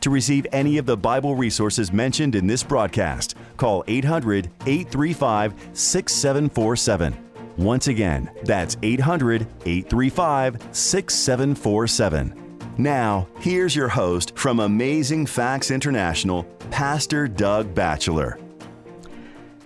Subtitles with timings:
[0.00, 7.16] To receive any of the Bible resources mentioned in this broadcast, call 800 835 6747.
[7.56, 12.34] Once again, that's 800 835 6747.
[12.78, 18.38] Now, here's your host from Amazing Facts International, Pastor Doug Batchelor.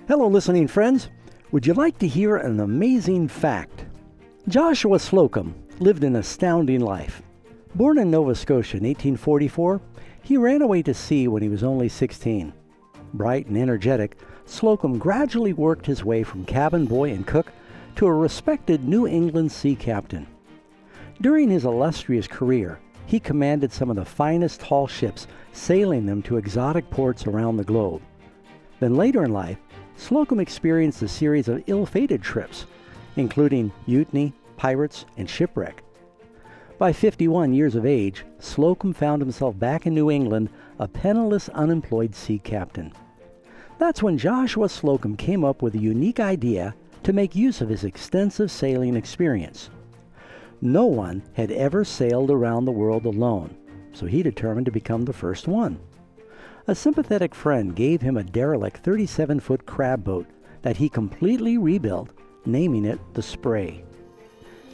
[0.09, 1.11] Hello, listening friends.
[1.51, 3.85] Would you like to hear an amazing fact?
[4.49, 7.21] Joshua Slocum lived an astounding life.
[7.75, 9.81] Born in Nova Scotia in 1844,
[10.23, 12.53] he ran away to sea when he was only 16.
[13.15, 17.53] Bright and energetic, Slocum gradually worked his way from cabin boy and cook
[17.97, 20.27] to a respected New England sea captain.
[21.21, 26.37] During his illustrious career, he commanded some of the finest tall ships, sailing them to
[26.37, 28.01] exotic ports around the globe.
[28.81, 29.59] Then later in life,
[29.97, 32.67] Slocum experienced a series of ill fated trips,
[33.17, 35.83] including mutiny, pirates, and shipwreck.
[36.83, 42.13] By 51 years of age, Slocum found himself back in New England, a penniless, unemployed
[42.13, 42.93] sea captain.
[43.79, 47.85] That's when Joshua Slocum came up with a unique idea to make use of his
[47.85, 49.71] extensive sailing experience.
[50.61, 53.57] No one had ever sailed around the world alone,
[53.93, 55.79] so he determined to become the first one.
[56.67, 60.27] A sympathetic friend gave him a derelict 37 foot crab boat
[60.63, 62.11] that he completely rebuilt,
[62.45, 63.85] naming it the Spray.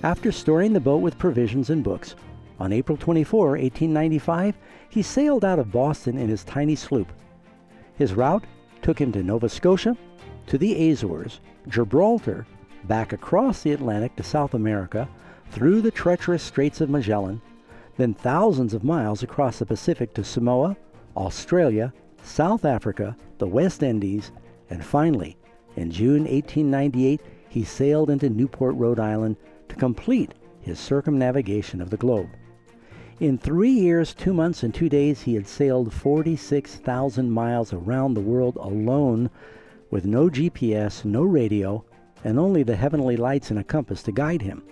[0.02, 2.14] After storing the boat with provisions and books,
[2.60, 4.56] on April 24, 1895,
[4.88, 7.12] he sailed out of Boston in his tiny sloop.
[7.96, 8.44] His route
[8.80, 9.96] took him to Nova Scotia,
[10.46, 12.46] to the Azores, Gibraltar,
[12.84, 15.08] back across the Atlantic to South America,
[15.50, 17.40] through the treacherous Straits of Magellan,
[17.96, 20.76] then thousands of miles across the Pacific to Samoa,
[21.16, 21.92] Australia,
[22.22, 24.30] South Africa, the West Indies,
[24.70, 25.36] and finally,
[25.74, 29.36] in June 1898, he sailed into Newport, Rhode Island
[29.78, 32.28] complete his circumnavigation of the globe.
[33.20, 38.20] In three years, two months, and two days, he had sailed 46,000 miles around the
[38.20, 39.30] world alone
[39.90, 41.84] with no GPS, no radio,
[42.22, 44.62] and only the heavenly lights and a compass to guide him.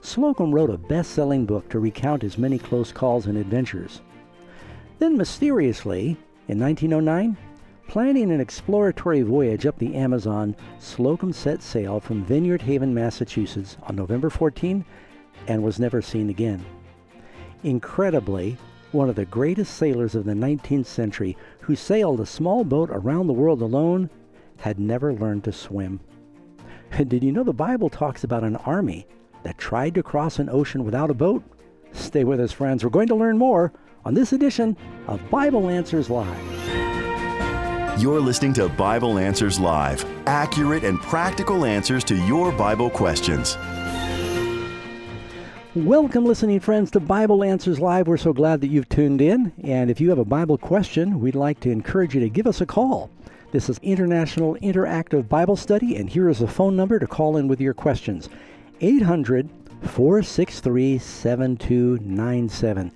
[0.00, 4.00] Slocum wrote a best selling book to recount his many close calls and adventures.
[4.98, 6.16] Then, mysteriously,
[6.48, 7.36] in 1909,
[7.90, 13.96] planning an exploratory voyage up the Amazon, Slocum set sail from Vineyard Haven, Massachusetts on
[13.96, 14.84] November 14
[15.48, 16.64] and was never seen again.
[17.64, 18.56] Incredibly,
[18.92, 23.26] one of the greatest sailors of the 19th century, who sailed a small boat around
[23.26, 24.08] the world alone,
[24.58, 25.98] had never learned to swim.
[26.96, 29.04] Did you know the Bible talks about an army
[29.42, 31.42] that tried to cross an ocean without a boat?
[31.90, 32.84] Stay with us, friends.
[32.84, 33.72] We're going to learn more
[34.04, 34.76] on this edition
[35.08, 36.79] of Bible Answers Live.
[38.00, 43.58] You're listening to Bible Answers Live accurate and practical answers to your Bible questions.
[45.74, 48.08] Welcome, listening friends, to Bible Answers Live.
[48.08, 49.52] We're so glad that you've tuned in.
[49.62, 52.62] And if you have a Bible question, we'd like to encourage you to give us
[52.62, 53.10] a call.
[53.52, 57.48] This is International Interactive Bible Study, and here is a phone number to call in
[57.48, 58.30] with your questions
[58.80, 59.50] 800
[59.82, 62.92] 463 7297.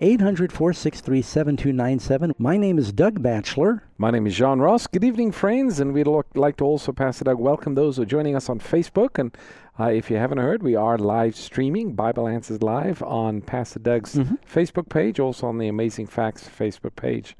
[0.00, 2.32] 800 463 7297.
[2.38, 3.82] My name is Doug Batchelor.
[3.98, 4.86] My name is Jean Ross.
[4.86, 5.80] Good evening, friends.
[5.80, 9.18] And we'd like to also, Pastor Doug, welcome those who are joining us on Facebook.
[9.18, 9.36] And
[9.80, 14.16] uh, if you haven't heard, we are live streaming Bible Answers Live on Pastor Doug's
[14.16, 14.34] mm-hmm.
[14.44, 17.36] Facebook page, also on the Amazing Facts Facebook page.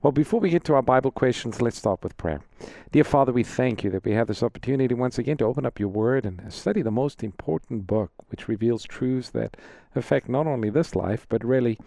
[0.00, 2.40] Well, before we get to our Bible questions, let's start with prayer.
[2.92, 5.78] Dear Father, we thank you that we have this opportunity once again to open up
[5.78, 9.56] your word and study the most important book, which reveals truths that
[9.94, 11.78] affect not only this life, but really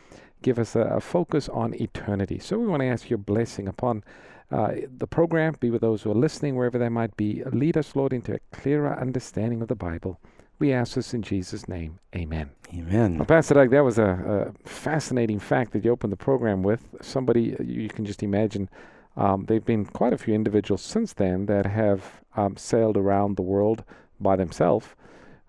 [0.44, 2.38] give us a, a focus on eternity.
[2.38, 4.04] So we want to ask your blessing upon
[4.51, 7.44] uh, the program, be with those who are listening wherever they might be.
[7.45, 10.19] Lead us, Lord, into a clearer understanding of the Bible.
[10.57, 12.00] We ask this in Jesus' name.
[12.15, 12.51] Amen.
[12.74, 13.18] Amen.
[13.18, 16.95] Well, Pastor Doug, that was a, a, fascinating fact that you opened the program with.
[17.01, 18.69] Somebody, you can just imagine,
[19.18, 23.36] um, there have been quite a few individuals since then that have um, sailed around
[23.36, 23.83] the world
[24.19, 24.88] by themselves.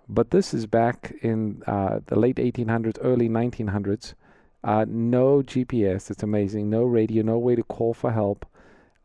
[0.09, 4.15] But this is back in uh, the late 1800s, early 1900s.
[4.65, 6.11] Uh, no GPS.
[6.11, 6.69] It's amazing.
[6.69, 7.23] No radio.
[7.23, 8.45] No way to call for help.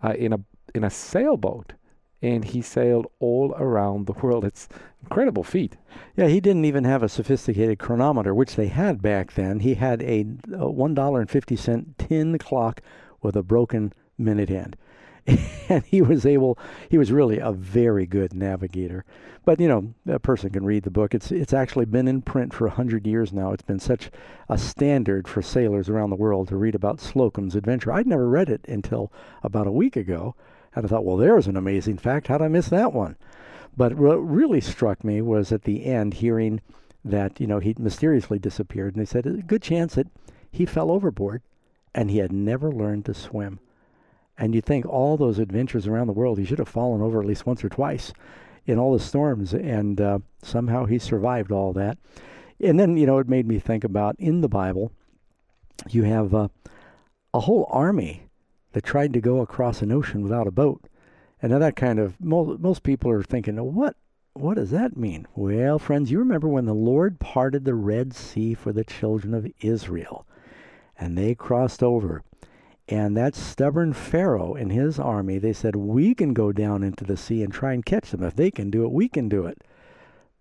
[0.03, 0.39] Uh, in a
[0.73, 1.73] in a sailboat,
[2.21, 4.45] and he sailed all around the world.
[4.45, 4.67] It's
[5.03, 5.77] incredible feat.
[6.15, 9.59] Yeah, he didn't even have a sophisticated chronometer, which they had back then.
[9.59, 12.81] He had a, a one dollar and fifty cent tin clock
[13.21, 14.75] with a broken minute hand.
[15.69, 16.57] and he was able
[16.89, 19.05] he was really a very good navigator.
[19.45, 21.13] But you know a person can read the book.
[21.13, 23.53] It's it's actually been in print for a 100 years now.
[23.53, 24.09] It's been such
[24.49, 27.91] a standard for sailors around the world to read about slocum's adventure.
[27.91, 29.11] I'd never read it until
[29.43, 30.35] about a week ago
[30.73, 32.27] and i thought well there's an amazing fact.
[32.27, 33.15] How'd i miss that one?
[33.77, 36.61] But what really struck me was at the end hearing
[37.05, 40.07] that you know he mysteriously disappeared and they said a good chance that
[40.51, 41.41] he fell overboard
[41.93, 43.59] and he had never learned to swim
[44.41, 47.27] and you think all those adventures around the world, he should have fallen over at
[47.27, 48.11] least once or twice
[48.65, 51.99] in all the storms, and uh, somehow he survived all that.
[52.59, 54.91] And then, you know, it made me think about in the Bible,
[55.89, 56.47] you have uh,
[57.35, 58.23] a whole army
[58.71, 60.87] that tried to go across an ocean without a boat.
[61.39, 63.95] And now that kind of, most, most people are thinking, what
[64.33, 65.27] what does that mean?
[65.35, 69.51] Well, friends, you remember when the Lord parted the Red Sea for the children of
[69.59, 70.25] Israel,
[70.97, 72.23] and they crossed over.
[72.87, 77.15] And that stubborn Pharaoh and his army, they said, We can go down into the
[77.15, 78.23] sea and try and catch them.
[78.23, 79.63] If they can do it, we can do it.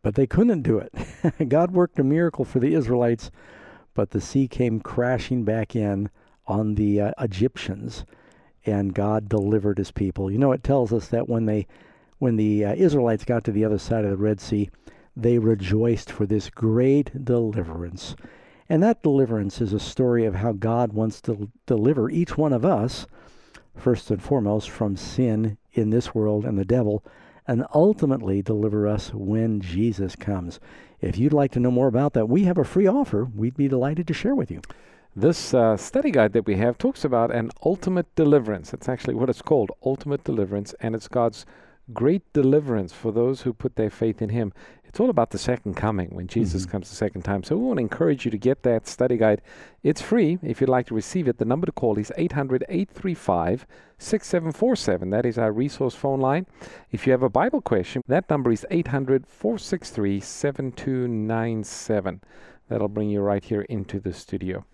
[0.03, 1.49] But they couldn't do it.
[1.49, 3.31] God worked a miracle for the Israelites,
[3.95, 6.11] but the sea came crashing back in
[6.47, 8.05] on the uh, Egyptians,
[8.67, 10.31] and God delivered his people.
[10.31, 11.67] You know, it tells us that when they
[12.19, 14.71] when the uh, Israelites got to the other side of the Red Sea,
[15.17, 18.15] they rejoiced for this great deliverance.
[18.71, 22.65] And that deliverance is a story of how God wants to deliver each one of
[22.65, 23.05] us,
[23.77, 27.05] first and foremost, from sin in this world and the devil,
[27.49, 30.61] and ultimately deliver us when Jesus comes.
[31.01, 33.67] If you'd like to know more about that, we have a free offer we'd be
[33.67, 34.61] delighted to share with you.
[35.17, 38.71] This uh, study guide that we have talks about an ultimate deliverance.
[38.71, 41.45] That's actually what it's called ultimate deliverance, and it's God's
[41.93, 44.53] great deliverance for those who put their faith in Him.
[44.91, 46.73] It's all about the second coming when Jesus mm-hmm.
[46.73, 47.45] comes the second time.
[47.45, 49.41] So we want to encourage you to get that study guide.
[49.85, 51.39] It's free if you'd like to receive it.
[51.39, 55.11] The number to call is 800 835 6747.
[55.11, 56.45] That is our resource phone line.
[56.91, 62.21] If you have a Bible question, that number is 800 463 7297.
[62.69, 64.65] That'll bring you right here into the studio.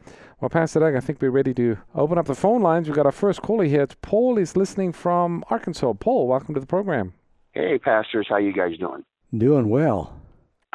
[0.41, 2.89] Well, Pastor Doug, I think we're ready to open up the phone lines.
[2.89, 3.83] We've got our first caller here.
[3.83, 5.93] It's Paul is listening from Arkansas.
[6.01, 7.13] Paul, welcome to the program.
[7.53, 8.29] Hey, pastors.
[8.31, 9.05] How you guys doing?
[9.37, 10.15] Doing well.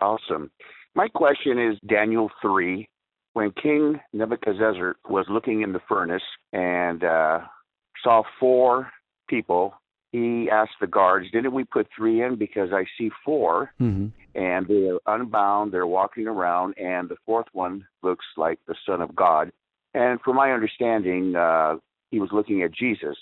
[0.01, 0.51] Awesome.
[0.95, 2.87] My question is Daniel 3.
[3.33, 7.39] When King Nebuchadnezzar was looking in the furnace and uh,
[8.03, 8.91] saw four
[9.29, 9.73] people,
[10.11, 12.35] he asked the guards, Didn't we put three in?
[12.35, 14.07] Because I see 4 mm-hmm.
[14.35, 19.15] and they're unbound, they're walking around, and the fourth one looks like the Son of
[19.15, 19.51] God.
[19.93, 21.75] And from my understanding, uh,
[22.09, 23.15] he was looking at Jesus.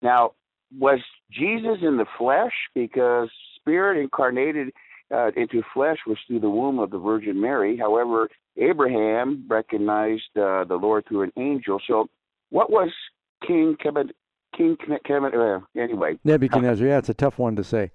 [0.00, 0.32] Now,
[0.78, 2.52] was Jesus in the flesh?
[2.74, 3.30] Because
[3.62, 4.72] Spirit incarnated
[5.12, 7.76] uh, into flesh was through the womb of the Virgin Mary.
[7.76, 11.80] However, Abraham recognized uh, the Lord through an angel.
[11.86, 12.08] So,
[12.50, 12.90] what was
[13.46, 14.10] King Kevin?
[14.56, 14.76] King
[15.06, 15.32] Kevin?
[15.34, 16.86] Uh, anyway, Nebuchadnezzar.
[16.86, 17.90] Yeah, it's a tough one to say.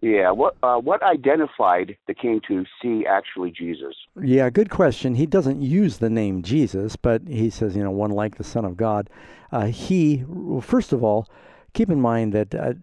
[0.00, 3.94] Yeah, what uh, what identified the king to see actually Jesus?
[4.20, 5.14] Yeah, good question.
[5.14, 8.64] He doesn't use the name Jesus, but he says, you know, one like the Son
[8.64, 9.08] of God.
[9.50, 10.24] Uh, he,
[10.60, 11.28] first of all,
[11.72, 12.74] keep in mind that uh,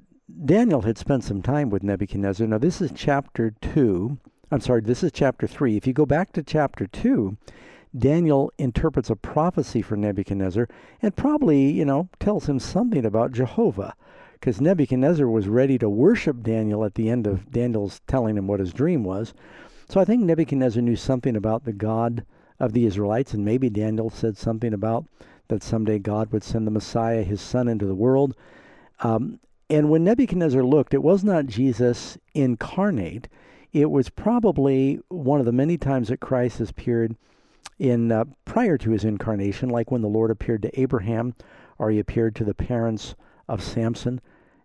[0.45, 2.47] Daniel had spent some time with Nebuchadnezzar.
[2.47, 4.17] Now, this is chapter 2.
[4.51, 5.75] I'm sorry, this is chapter 3.
[5.75, 7.35] If you go back to chapter 2,
[7.97, 10.69] Daniel interprets a prophecy for Nebuchadnezzar
[11.01, 13.95] and probably, you know, tells him something about Jehovah.
[14.33, 18.61] Because Nebuchadnezzar was ready to worship Daniel at the end of Daniel's telling him what
[18.61, 19.33] his dream was.
[19.89, 22.25] So I think Nebuchadnezzar knew something about the God
[22.59, 25.05] of the Israelites, and maybe Daniel said something about
[25.49, 28.35] that someday God would send the Messiah, his son, into the world.
[29.01, 29.39] Um,
[29.69, 33.27] and when Nebuchadnezzar looked, it was not Jesus incarnate.
[33.71, 37.15] It was probably one of the many times that Christ has appeared
[37.79, 41.33] in uh, prior to his incarnation, like when the Lord appeared to Abraham,
[41.79, 43.15] or he appeared to the parents
[43.47, 44.21] of Samson,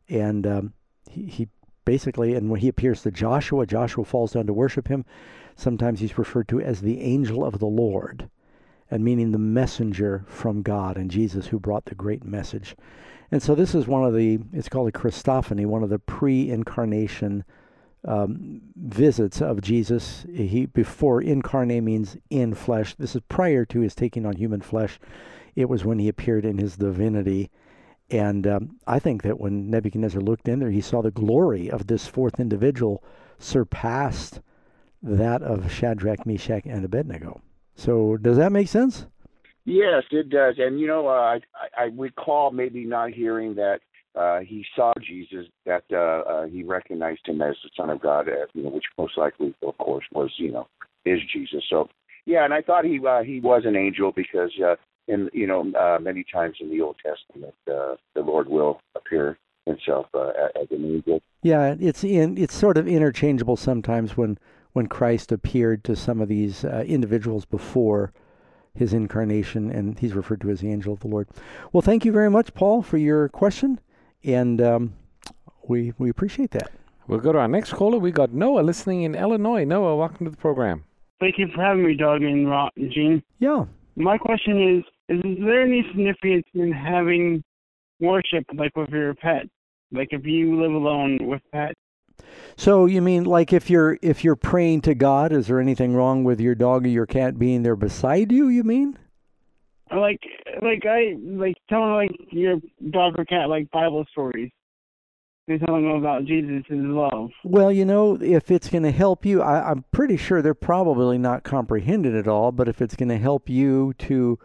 [0.09, 0.73] and um,
[1.11, 1.49] he, he
[1.85, 5.05] basically, and when he appears to Joshua, Joshua falls down to worship him.
[5.57, 8.29] Sometimes he's referred to as the angel of the Lord,
[8.91, 12.77] and meaning the messenger from God, and Jesus who brought the great message.
[13.31, 17.45] And so this is one of the, it's called a Christophany, one of the pre-incarnation
[18.07, 20.25] um, visits of Jesus.
[20.33, 22.95] He before incarnate means in flesh.
[22.95, 24.99] This is prior to his taking on human flesh.
[25.55, 27.51] It was when he appeared in his divinity.
[28.11, 31.87] And um, I think that when Nebuchadnezzar looked in there, he saw the glory of
[31.87, 33.03] this fourth individual
[33.39, 34.41] surpassed
[35.03, 37.43] that of Shadrach, Meshach, and Abednego.
[37.75, 39.07] So does that make sense?
[39.69, 40.55] Yes, it does.
[40.57, 41.41] And you know, uh, I
[41.77, 43.81] I recall maybe not hearing that
[44.15, 48.31] uh, he saw Jesus, that uh, uh, he recognized him as the Son of God,
[48.31, 50.69] uh, you know, which most likely, of course, was you know
[51.05, 51.63] is Jesus.
[51.69, 51.91] So
[52.25, 55.71] Yeah, and I thought he uh, he was an angel because uh, in you know
[55.79, 60.69] uh, many times in the Old Testament uh, the Lord will appear himself uh, as
[60.71, 61.21] an angel.
[61.43, 64.39] Yeah, it's in, it's sort of interchangeable sometimes when
[64.73, 68.15] when Christ appeared to some of these uh, individuals before
[68.75, 71.29] his incarnation, and he's referred to as the angel of the Lord.
[71.73, 73.81] Well, thank you very much, Paul, for your question,
[74.25, 74.95] and um,
[75.67, 76.71] we we appreciate that.
[77.07, 77.99] We'll go to our next caller.
[77.99, 79.65] We got Noah listening in Illinois.
[79.65, 80.85] Noah, welcome to the program.
[81.21, 83.23] Thank you for having me, Doug and Ron and Gene.
[83.39, 83.65] Yeah.
[83.97, 84.85] My question is:
[85.17, 87.43] Is there any significance in having
[88.01, 89.47] worship, like with your pet?
[89.91, 91.75] Like if you live alone with pet?
[92.57, 96.25] So you mean like if you're if you're praying to God, is there anything wrong
[96.25, 98.49] with your dog or your cat being there beside you?
[98.49, 98.99] You mean?
[99.95, 100.21] Like
[100.63, 102.57] like I like telling like your
[102.91, 104.51] dog or cat like Bible stories.
[105.47, 107.31] They're telling them about Jesus' and love.
[107.43, 111.17] Well, you know, if it's going to help you, I, I'm pretty sure they're probably
[111.17, 112.53] not comprehended at all.
[112.53, 114.39] But if it's going to help you to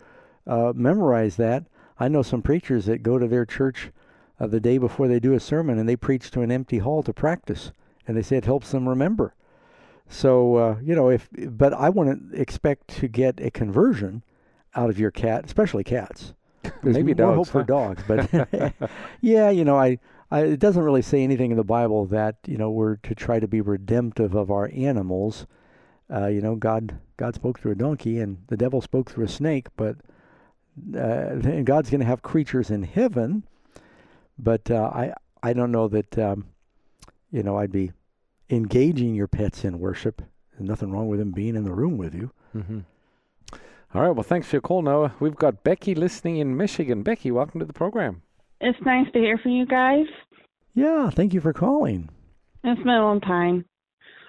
[0.47, 1.65] uh, memorize that,
[1.99, 3.91] I know some preachers that go to their church
[4.43, 7.01] uh, the day before they do a sermon and they preach to an empty hall
[7.03, 7.71] to practice,
[8.05, 9.33] and they say it helps them remember.
[10.09, 14.23] So uh, you know, if but I wouldn't expect to get a conversion
[14.75, 16.33] out of your cat, especially cats.
[16.83, 18.73] There's Maybe more dogs, hope for dogs, but
[19.21, 22.57] yeah, you know, I, I it doesn't really say anything in the Bible that you
[22.57, 25.47] know we're to try to be redemptive of our animals.
[26.13, 29.29] Uh, you know, God God spoke through a donkey, and the devil spoke through a
[29.29, 29.95] snake, but
[30.93, 33.43] uh, and God's going to have creatures in heaven.
[34.37, 36.45] But uh, I I don't know that um,
[37.31, 37.91] you know I'd be
[38.49, 40.21] engaging your pets in worship.
[40.51, 42.31] There's nothing wrong with them being in the room with you.
[42.55, 42.79] Mm-hmm.
[43.95, 44.11] All right.
[44.11, 45.13] Well, thanks for your call, Noah.
[45.19, 47.03] We've got Becky listening in Michigan.
[47.03, 48.21] Becky, welcome to the program.
[48.59, 50.05] It's nice to hear from you guys.
[50.73, 52.09] Yeah, thank you for calling.
[52.63, 53.65] It's been a long time.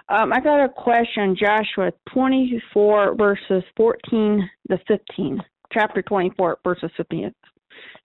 [0.08, 5.42] Um, I got a question, Joshua 24 verses 14 to 15.
[5.73, 7.32] Chapter 24 verses 15.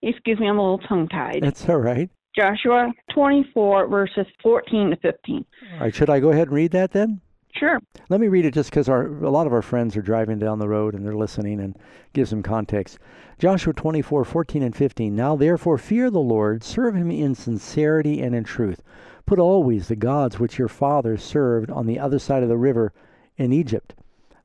[0.02, 1.42] Excuse me, I'm a little tongue tied.
[1.42, 2.10] That's all right.
[2.34, 5.44] Joshua 24 verses 14 to 15.
[5.74, 7.20] All right, should I go ahead and read that then?
[7.58, 7.80] Sure.
[8.08, 10.60] Let me read it just because our a lot of our friends are driving down
[10.60, 11.76] the road and they're listening and
[12.12, 12.98] give some context.
[13.38, 15.16] Joshua 24, 14 and 15.
[15.16, 18.82] Now therefore fear the Lord, serve him in sincerity and in truth.
[19.26, 22.92] Put always the gods which your fathers served on the other side of the river
[23.36, 23.94] in Egypt.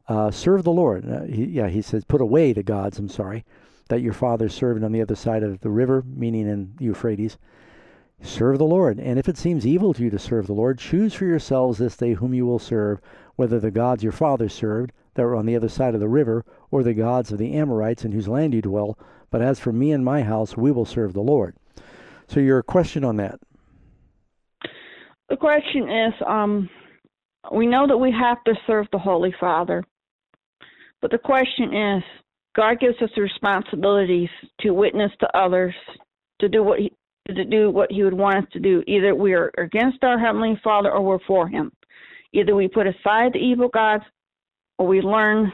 [0.08, 1.10] Uh, serve the Lord.
[1.10, 3.44] Uh, he, yeah, he says, put away the gods, I'm sorry,
[3.90, 7.38] that your fathers served on the other side of the river, meaning in Euphrates.
[8.22, 9.00] Serve the Lord.
[9.00, 11.98] And if it seems evil to you to serve the Lord, choose for yourselves this
[11.98, 13.00] day whom you will serve,
[13.36, 16.44] whether the gods your fathers served that were on the other side of the river,
[16.72, 18.98] or the gods of the Amorites in whose land you dwell.
[19.30, 21.56] But as for me and my house, we will serve the Lord.
[22.28, 23.40] So, your question on that?
[25.30, 26.70] The question is um,
[27.52, 29.84] we know that we have to serve the Holy Father,
[31.02, 32.04] but the question is
[32.56, 34.30] God gives us the responsibilities
[34.62, 35.74] to witness to others,
[36.40, 36.92] to do what he,
[37.28, 38.84] to do what He would want us to do.
[38.88, 41.72] Either we are against our Heavenly Father or we're for Him.
[42.34, 44.04] Either we put aside the evil gods
[44.78, 45.52] or we learn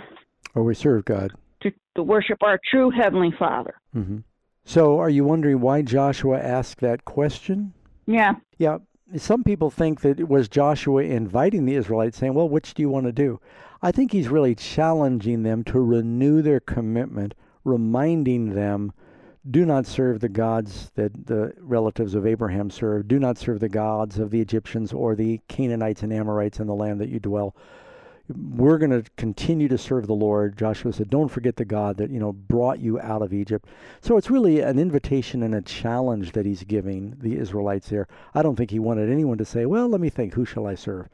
[0.54, 1.32] Or we serve God.
[1.62, 3.76] to, to worship our true Heavenly Father.
[3.94, 4.18] hmm
[4.66, 7.74] So, are you wondering why Joshua asked that question?
[8.06, 8.34] Yeah.
[8.58, 8.80] Yeah,
[9.16, 12.90] some people think that it was Joshua inviting the Israelites, saying, Well, which do you
[12.90, 13.40] want to do?
[13.84, 17.34] I think he's really challenging them to renew their commitment,
[17.64, 18.94] reminding them
[19.50, 23.70] do not serve the gods that the relatives of Abraham served, do not serve the
[23.70, 27.56] gods of the Egyptians or the Canaanites and Amorites in the land that you dwell.
[28.30, 30.60] We're going to continue to serve the Lord.
[30.60, 33.68] Joshua said, Don't forget the God that, you know, brought you out of Egypt.
[34.00, 38.08] So it's really an invitation and a challenge that he's giving the Israelites there.
[38.36, 40.76] I don't think he wanted anyone to say, Well, let me think, who shall I
[40.76, 41.10] serve?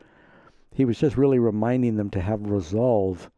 [0.78, 3.32] He was just really reminding them to have resolve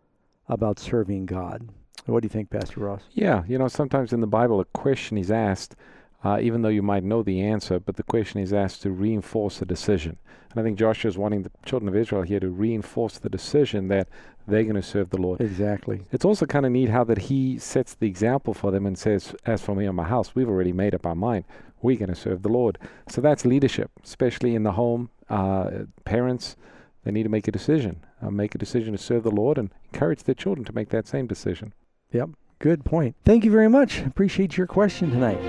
[0.49, 1.69] about serving God.
[2.05, 3.03] What do you think, Pastor Ross?
[3.13, 5.77] Yeah, you know, sometimes in the Bible, a question is asked,
[6.21, 9.61] uh, even though you might know the answer, but the question is asked to reinforce
[9.61, 10.17] a decision.
[10.51, 13.87] And I think Joshua is wanting the children of Israel here to reinforce the decision
[13.87, 14.09] that
[14.45, 15.39] they're going to serve the Lord.
[15.39, 16.01] Exactly.
[16.11, 19.33] It's also kind of neat how that he sets the example for them and says,
[19.45, 21.45] As for me and my house, we've already made up our mind.
[21.81, 22.77] We're going to serve the Lord.
[23.07, 25.09] So that's leadership, especially in the home.
[25.29, 26.57] Uh, parents,
[27.03, 29.71] they need to make a decision, uh, make a decision to serve the Lord and
[29.91, 31.73] encourage their children to make that same decision.
[32.11, 32.29] Yep.
[32.59, 33.15] Good point.
[33.23, 34.01] Thank you very much.
[34.01, 35.39] Appreciate your question tonight.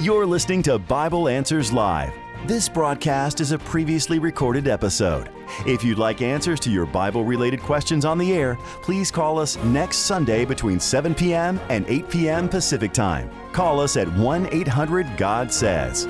[0.00, 2.12] You're listening to Bible Answers Live.
[2.46, 5.30] This broadcast is a previously recorded episode.
[5.66, 9.56] If you'd like answers to your Bible related questions on the air, please call us
[9.64, 11.58] next Sunday between 7 p.m.
[11.70, 12.48] and 8 p.m.
[12.50, 13.30] Pacific Time.
[13.52, 16.06] Call us at 1 800 God Says.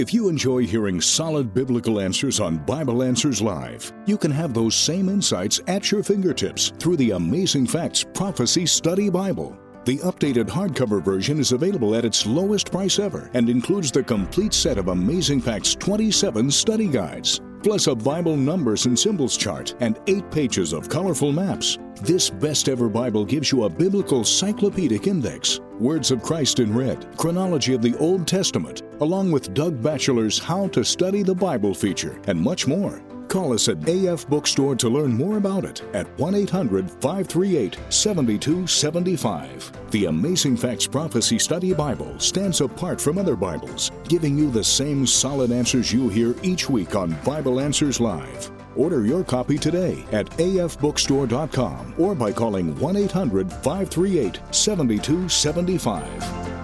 [0.00, 4.74] If you enjoy hearing solid biblical answers on Bible Answers Live, you can have those
[4.74, 9.58] same insights at your fingertips through the Amazing Facts Prophecy Study Bible.
[9.84, 14.54] The updated hardcover version is available at its lowest price ever and includes the complete
[14.54, 20.00] set of Amazing Facts 27 study guides, plus a Bible numbers and symbols chart and
[20.06, 21.76] eight pages of colorful maps.
[22.00, 27.06] This best ever Bible gives you a biblical cyclopedic index, words of Christ in red,
[27.18, 32.20] chronology of the Old Testament, along with Doug Batchelor's How to Study the Bible feature,
[32.26, 33.02] and much more.
[33.28, 39.90] Call us at AF Bookstore to learn more about it at 1 800 538 7275.
[39.92, 45.06] The Amazing Facts Prophecy Study Bible stands apart from other Bibles, giving you the same
[45.06, 48.50] solid answers you hear each week on Bible Answers Live.
[48.74, 56.59] Order your copy today at afbookstore.com or by calling 1 800 538 7275.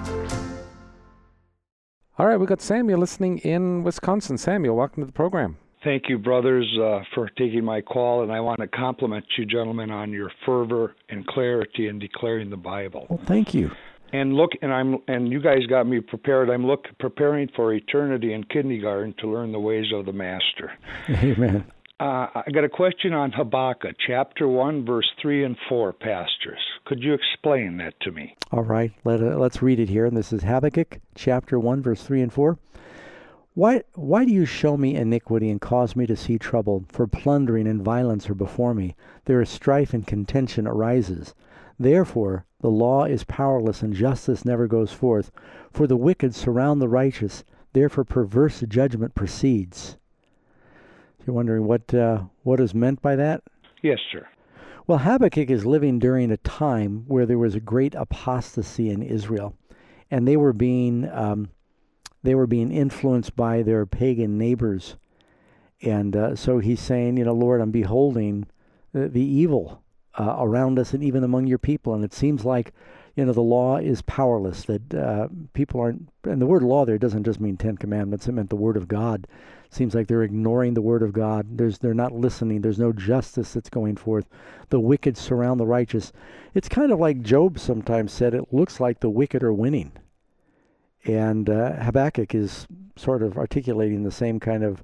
[2.19, 4.39] All right, we've got Samuel listening in Wisconsin.
[4.39, 5.59] Samuel, welcome to the program.
[5.85, 9.91] Thank you, brothers, uh, for taking my call, and I want to compliment you, gentlemen,
[9.91, 13.07] on your fervor and clarity in declaring the Bible.
[13.11, 13.71] Well, thank you.
[14.15, 16.49] And look, and I'm, and you guys got me prepared.
[16.49, 20.73] I'm look preparing for eternity in kindergarten to learn the ways of the Master.
[21.11, 21.71] Amen.
[21.99, 26.59] Uh, I got a question on Habakkuk, chapter one, verse three and four, pastors.
[26.85, 28.37] Could you explain that to me?
[28.53, 30.05] All right, let, uh, let's read it here.
[30.05, 32.59] And this is Habakkuk chapter 1, verse 3 and 4.
[33.55, 36.85] Why, why do you show me iniquity and cause me to see trouble?
[36.91, 38.95] For plundering and violence are before me.
[39.25, 41.35] There is strife and contention arises.
[41.79, 45.33] Therefore, the law is powerless and justice never goes forth.
[45.73, 47.43] For the wicked surround the righteous.
[47.73, 49.97] Therefore, perverse judgment proceeds.
[51.27, 53.43] You're wondering what uh, what is meant by that?
[53.83, 54.27] Yes, sir.
[54.87, 59.57] Well, Habakkuk is living during a time where there was a great apostasy in Israel,
[60.11, 61.49] and they were being um,
[62.23, 64.97] they were being influenced by their pagan neighbors.
[65.83, 68.47] And uh, so he's saying, you know, Lord, I'm beholding
[68.93, 69.83] the, the evil
[70.19, 71.93] uh, around us and even among your people.
[71.95, 72.73] And it seems like,
[73.15, 76.99] you know, the law is powerless, that uh, people aren't, and the word law there
[76.99, 79.27] doesn't just mean Ten Commandments, it meant the Word of God.
[79.71, 81.59] Seems like they're ignoring the Word of God.
[81.59, 82.61] There's, they're not listening.
[82.61, 84.27] There's no justice that's going forth.
[84.71, 86.13] The wicked surround the righteous.
[86.55, 89.93] It's kind of like Job sometimes said, it looks like the wicked are winning.
[91.05, 94.83] And uh, Habakkuk is sort of articulating the same kind of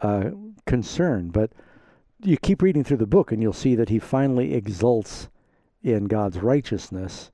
[0.00, 0.30] uh,
[0.66, 1.28] concern.
[1.28, 1.50] But
[2.22, 5.28] you keep reading through the book, and you'll see that he finally exults
[5.82, 7.30] in God's righteousness,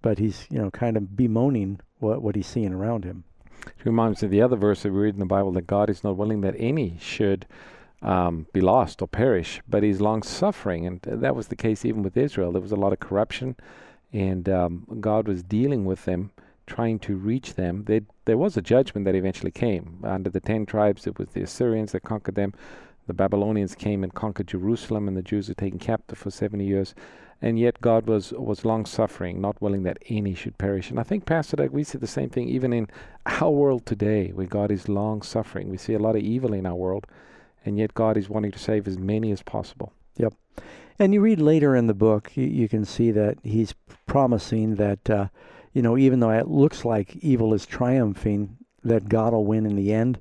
[0.00, 3.24] but he's you know kind of bemoaning what what he's seeing around him.
[3.66, 5.90] It reminds me of the other verse that we read in the Bible that God
[5.90, 7.46] is not willing that any should
[8.02, 12.02] um, be lost or perish, but He's long suffering, and that was the case even
[12.02, 12.52] with Israel.
[12.52, 13.56] There was a lot of corruption,
[14.12, 16.32] and um, God was dealing with them
[16.66, 17.84] trying to reach them.
[17.84, 19.98] They, there was a judgment that eventually came.
[20.04, 22.54] Under the ten tribes, it was the Assyrians that conquered them.
[23.06, 26.94] The Babylonians came and conquered Jerusalem, and the Jews were taken captive for 70 years.
[27.44, 30.90] And yet God was, was long suffering, not willing that any should perish.
[30.90, 32.88] And I think, Pastor Doug, we see the same thing even in
[33.26, 35.68] our world today, where God is long suffering.
[35.68, 37.06] We see a lot of evil in our world,
[37.66, 39.92] and yet God is wanting to save as many as possible.
[40.16, 40.34] Yep.
[41.00, 43.74] And you read later in the book, you, you can see that he's
[44.06, 45.10] promising that.
[45.10, 45.26] Uh,
[45.72, 49.76] you know, even though it looks like evil is triumphing, that God will win in
[49.76, 50.20] the end.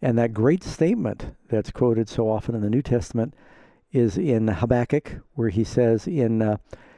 [0.00, 3.34] And that great statement that's quoted so often in the New Testament
[3.94, 6.56] is in Habakkuk, where he says in uh,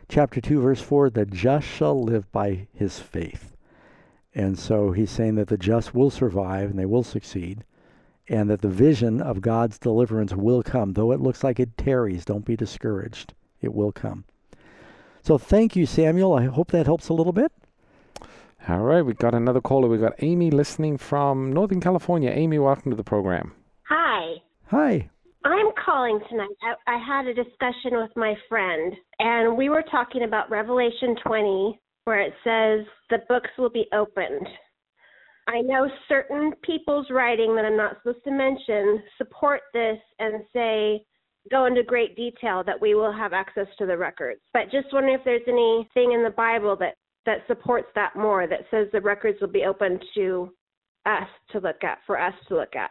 [0.08, 3.54] chapter 2, verse 4, the just shall live by his faith.
[4.34, 7.64] And so he's saying that the just will survive and they will succeed,
[8.28, 10.94] and that the vision of God's deliverance will come.
[10.94, 13.34] Though it looks like it tarries, don't be discouraged.
[13.60, 14.24] It will come.
[15.22, 16.32] So thank you, Samuel.
[16.32, 17.52] I hope that helps a little bit.
[18.68, 19.88] All right, we've got another caller.
[19.88, 22.30] We've got Amy listening from Northern California.
[22.30, 23.52] Amy, welcome to the program.
[23.84, 24.36] Hi.
[24.68, 25.10] Hi.
[25.52, 26.48] I'm calling tonight.
[26.62, 31.80] I, I had a discussion with my friend, and we were talking about Revelation 20,
[32.04, 34.46] where it says the books will be opened.
[35.48, 41.04] I know certain people's writing that I'm not supposed to mention support this and say,
[41.50, 44.40] go into great detail that we will have access to the records.
[44.52, 48.66] But just wondering if there's anything in the Bible that that supports that more that
[48.70, 50.52] says the records will be open to
[51.06, 52.90] us to look at for us to look at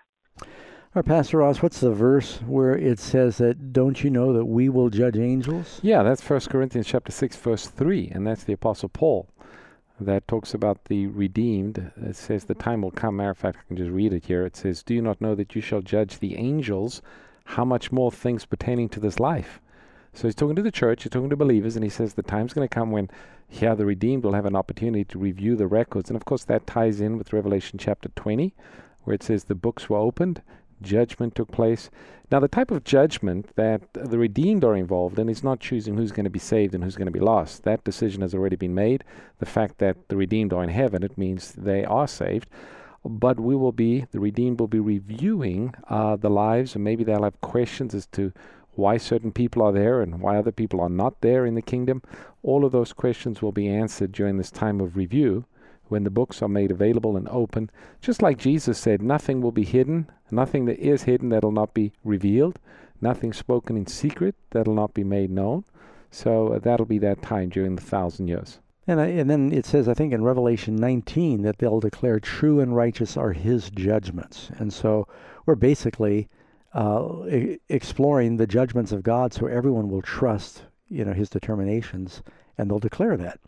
[0.95, 4.69] our pastor ross what's the verse where it says that don't you know that we
[4.69, 5.81] will judge angels?
[5.84, 9.27] Yeah that's first corinthians chapter 6 verse 3 and that's the apostle paul
[9.99, 11.91] that talks about the redeemed.
[11.97, 14.45] It says the time will come matter of fact i can just read it here.
[14.45, 17.01] It says do you not know that you shall judge the angels
[17.43, 19.60] how much more things pertaining to this life?
[20.13, 22.53] So he's talking to the church, he's talking to believers, and he says the time's
[22.53, 23.10] going to come when
[23.49, 26.10] here the redeemed will have an opportunity to review the records.
[26.10, 28.53] And of course, that ties in with Revelation chapter 20,
[29.03, 30.41] where it says the books were opened,
[30.86, 31.89] judgment took place.
[32.32, 36.12] Now, the type of judgment that the redeemed are involved in is not choosing who's
[36.12, 37.63] going to be saved and who's going to be lost.
[37.63, 39.04] That decision has already been made.
[39.39, 42.50] The fact that the redeemed are in heaven, it means they are saved.
[43.04, 47.24] But we will be, the redeemed will be reviewing uh, the lives, and maybe they'll
[47.24, 48.34] have questions as to
[48.71, 52.02] why certain people are there and why other people are not there in the kingdom.
[52.41, 55.45] All of those questions will be answered during this time of review
[55.88, 57.69] when the books are made available and open.
[58.02, 61.93] Just like Jesus said, nothing will be hidden, nothing that is hidden that'll not be
[62.04, 62.60] revealed,
[63.02, 65.63] nothing spoken in secret that'll not be made known.
[66.12, 68.60] So uh, that'll be that time during the thousand years.
[68.88, 72.60] And, I, and then it says, I think in Revelation 19, that they'll declare true
[72.60, 74.50] and righteous are his judgments.
[74.58, 75.08] And so
[75.45, 76.30] we're basically
[76.74, 77.24] uh,
[77.67, 82.21] exploring the judgments of God so everyone will trust you know, his determinations
[82.58, 83.39] and they'll declare that.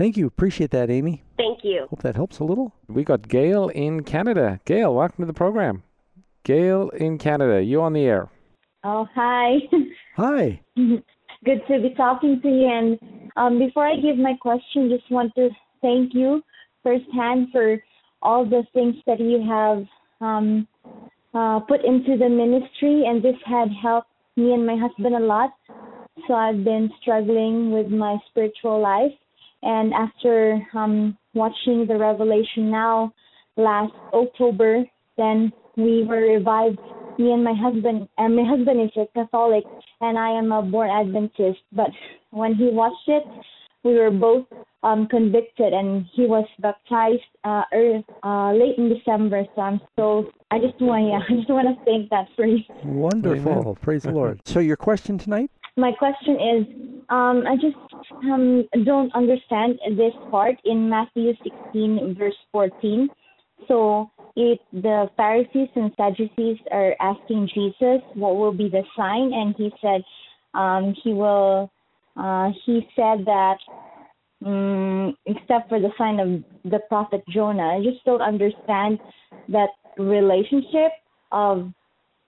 [0.00, 0.26] Thank you.
[0.26, 1.24] Appreciate that, Amy.
[1.36, 1.86] Thank you.
[1.90, 2.72] Hope that helps a little.
[2.88, 4.58] We got Gail in Canada.
[4.64, 5.82] Gail, welcome to the program.
[6.42, 8.30] Gail in Canada, you on the air.
[8.82, 9.56] Oh, hi.
[10.16, 10.62] Hi.
[10.74, 12.66] Good to be talking to you.
[12.66, 15.50] And um, before I give my question, just want to
[15.82, 16.42] thank you
[16.82, 17.76] firsthand for
[18.22, 19.84] all the things that you have
[20.26, 20.66] um,
[21.34, 24.08] uh, put into the ministry, and this had helped
[24.38, 25.50] me and my husband a lot.
[26.26, 29.12] So I've been struggling with my spiritual life,
[29.62, 33.12] and after um, watching the Revelation now
[33.56, 34.84] last October,
[35.16, 36.78] then we were revived.
[37.18, 39.64] Me and my husband, and my husband is a Catholic,
[40.00, 41.60] and I am a born Adventist.
[41.70, 41.90] But
[42.30, 43.24] when he watched it,
[43.84, 44.46] we were both
[44.82, 49.44] um, convicted, and he was baptized uh, early, uh, late in December.
[49.54, 52.60] So I'm so I just want yeah, I just want to thank that for you.
[52.84, 53.52] Wonderful.
[53.52, 53.74] Amen.
[53.82, 54.40] Praise the Lord.
[54.46, 55.50] So, your question tonight?
[55.80, 56.66] My question is,
[57.08, 57.76] um, I just
[58.24, 63.08] um, don't understand this part in Matthew 16 verse 14.
[63.66, 69.54] So it the Pharisees and Sadducees are asking Jesus what will be the sign, and
[69.56, 70.02] he said
[70.54, 71.70] um, he will.
[72.16, 73.56] Uh, he said that
[74.44, 77.78] um, except for the sign of the prophet Jonah.
[77.78, 78.98] I just don't understand
[79.48, 80.92] that relationship
[81.32, 81.72] of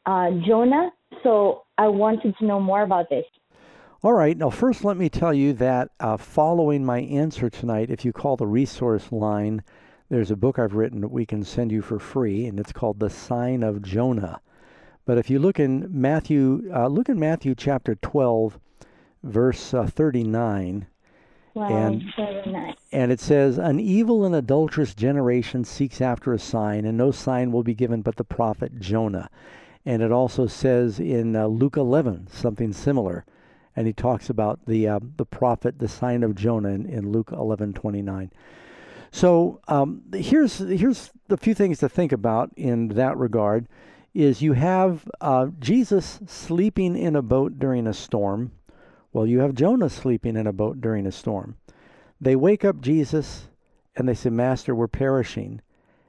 [0.06, 0.90] uh, Jonah.
[1.22, 3.24] So I wanted to know more about this.
[4.04, 4.36] All right.
[4.36, 8.36] Now, first, let me tell you that uh, following my answer tonight, if you call
[8.36, 9.62] the resource line,
[10.08, 12.98] there's a book I've written that we can send you for free, and it's called
[12.98, 14.40] The Sign of Jonah.
[15.04, 18.58] But if you look in Matthew, uh, look in Matthew chapter 12,
[19.22, 20.86] verse uh, 39,
[21.54, 22.02] Wow, And-
[22.46, 22.74] nice.
[22.92, 27.52] and it says, An evil and adulterous generation seeks after a sign, and no sign
[27.52, 29.28] will be given but the prophet Jonah.
[29.84, 33.24] And it also says in uh, Luke 11 something similar.
[33.74, 37.30] And he talks about the uh, the prophet, the sign of Jonah in, in Luke
[37.30, 38.30] 11:29.
[39.10, 43.68] So um, here's here's the few things to think about in that regard.
[44.14, 48.52] Is you have uh, Jesus sleeping in a boat during a storm.
[49.12, 51.56] Well, you have Jonah sleeping in a boat during a storm.
[52.20, 53.48] They wake up Jesus
[53.96, 55.60] and they say, Master, we're perishing.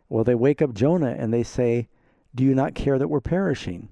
[0.10, 1.88] Well, they wake up Jonah and they say,
[2.36, 3.90] Do you not care that we're perishing?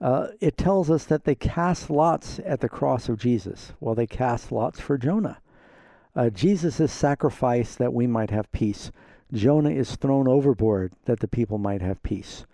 [0.00, 3.72] Uh, it tells us that they cast lots at the cross of Jesus.
[3.80, 5.40] Well, they cast lots for Jonah.
[6.14, 8.90] Uh, Jesus is sacrificed that we might have peace.
[9.32, 12.46] Jonah is thrown overboard that the people might have peace.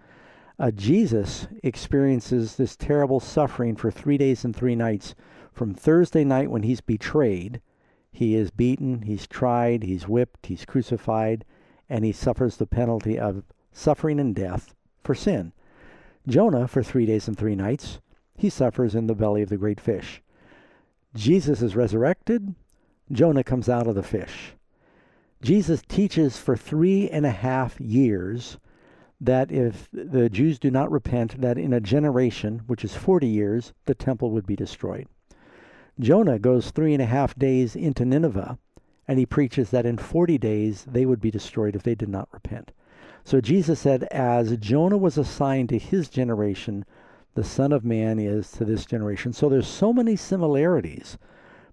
[0.58, 5.14] Uh, Jesus experiences this terrible suffering for three days and three nights
[5.52, 7.60] from Thursday night when he's betrayed.
[8.12, 11.44] He is beaten, he's tried, he's whipped, he's crucified,
[11.88, 15.52] and he suffers the penalty of suffering and death for sin.
[16.26, 18.00] Jonah, for three days and three nights,
[18.36, 20.22] he suffers in the belly of the great fish.
[21.14, 22.54] Jesus is resurrected.
[23.10, 24.54] Jonah comes out of the fish.
[25.42, 28.58] Jesus teaches for three and a half years
[29.20, 33.72] that if the Jews do not repent, that in a generation, which is 40 years,
[33.84, 35.06] the temple would be destroyed.
[36.00, 38.58] Jonah goes three and a half days into Nineveh,
[39.06, 42.28] and he preaches that in 40 days they would be destroyed if they did not
[42.32, 42.72] repent.
[43.24, 46.84] So Jesus said, as Jonah was assigned to his generation,
[47.34, 49.32] the Son of Man is to this generation.
[49.32, 51.18] So there's so many similarities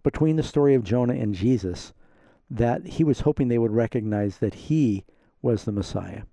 [0.03, 1.93] between the story of Jonah and Jesus
[2.49, 5.05] that he was hoping they would recognize that he
[5.41, 6.23] was the Messiah.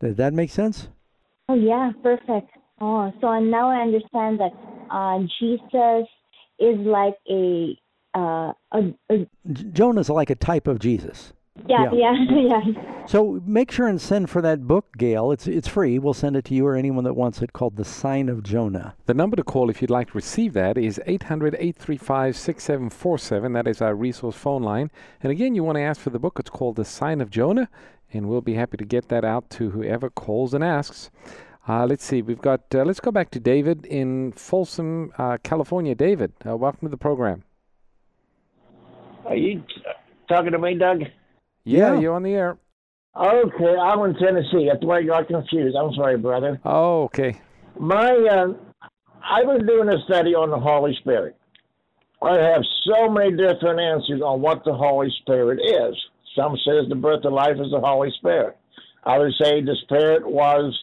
[0.00, 0.88] Did that make sense?
[1.48, 2.50] Oh yeah, perfect.
[2.80, 4.52] Oh, so now I understand that
[4.90, 6.08] uh, Jesus
[6.58, 7.78] is like a
[8.14, 11.32] uh, a, a Jonah's like a type of Jesus.
[11.66, 13.06] Yeah, yeah, yeah.
[13.06, 15.30] So make sure and send for that book, Gail.
[15.30, 15.98] It's it's free.
[15.98, 18.96] We'll send it to you or anyone that wants it called The Sign of Jonah.
[19.06, 23.52] The number to call if you'd like to receive that is 800 835 6747.
[23.52, 24.90] That is our resource phone line.
[25.22, 26.38] And again, you want to ask for the book.
[26.40, 27.68] It's called The Sign of Jonah,
[28.12, 31.10] and we'll be happy to get that out to whoever calls and asks.
[31.68, 32.20] Uh, let's see.
[32.20, 32.62] We've got.
[32.74, 35.94] Uh, let's go back to David in Folsom, uh, California.
[35.94, 37.44] David, uh, welcome to the program.
[39.24, 39.62] Are you
[40.28, 41.04] talking to me, Doug?
[41.64, 42.58] Yeah, you're on the air.
[43.16, 44.68] Okay, I'm in Tennessee.
[44.70, 45.76] That's why I got confused.
[45.76, 46.60] I'm sorry, brother.
[46.64, 47.40] Oh, okay.
[47.78, 48.88] My, uh,
[49.22, 51.36] I've been doing a study on the Holy Spirit.
[52.20, 55.96] I have so many different answers on what the Holy Spirit is.
[56.36, 58.56] Some says the birth of life is the Holy Spirit.
[59.04, 60.76] Others say the Spirit was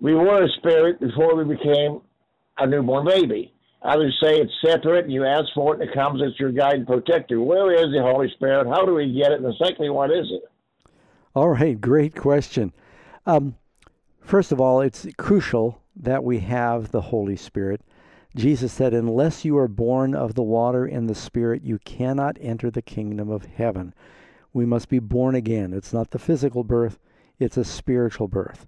[0.00, 2.00] we were a spirit before we became
[2.58, 3.52] a newborn baby.
[3.82, 6.74] Others say it's separate, and you ask for it, and it comes as your guide
[6.74, 7.40] and protector.
[7.40, 8.66] Where is the Holy Spirit?
[8.66, 9.40] How do we get it?
[9.40, 10.42] And secondly, what is it?
[11.34, 12.72] All right, great question.
[13.26, 13.56] Um,
[14.22, 17.82] first of all, it's crucial that we have the Holy Spirit.
[18.34, 22.70] Jesus said, Unless you are born of the water and the Spirit, you cannot enter
[22.70, 23.94] the kingdom of heaven.
[24.52, 25.72] We must be born again.
[25.72, 26.98] It's not the physical birth,
[27.38, 28.66] it's a spiritual birth.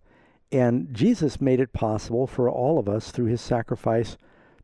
[0.51, 4.17] And Jesus made it possible for all of us through his sacrifice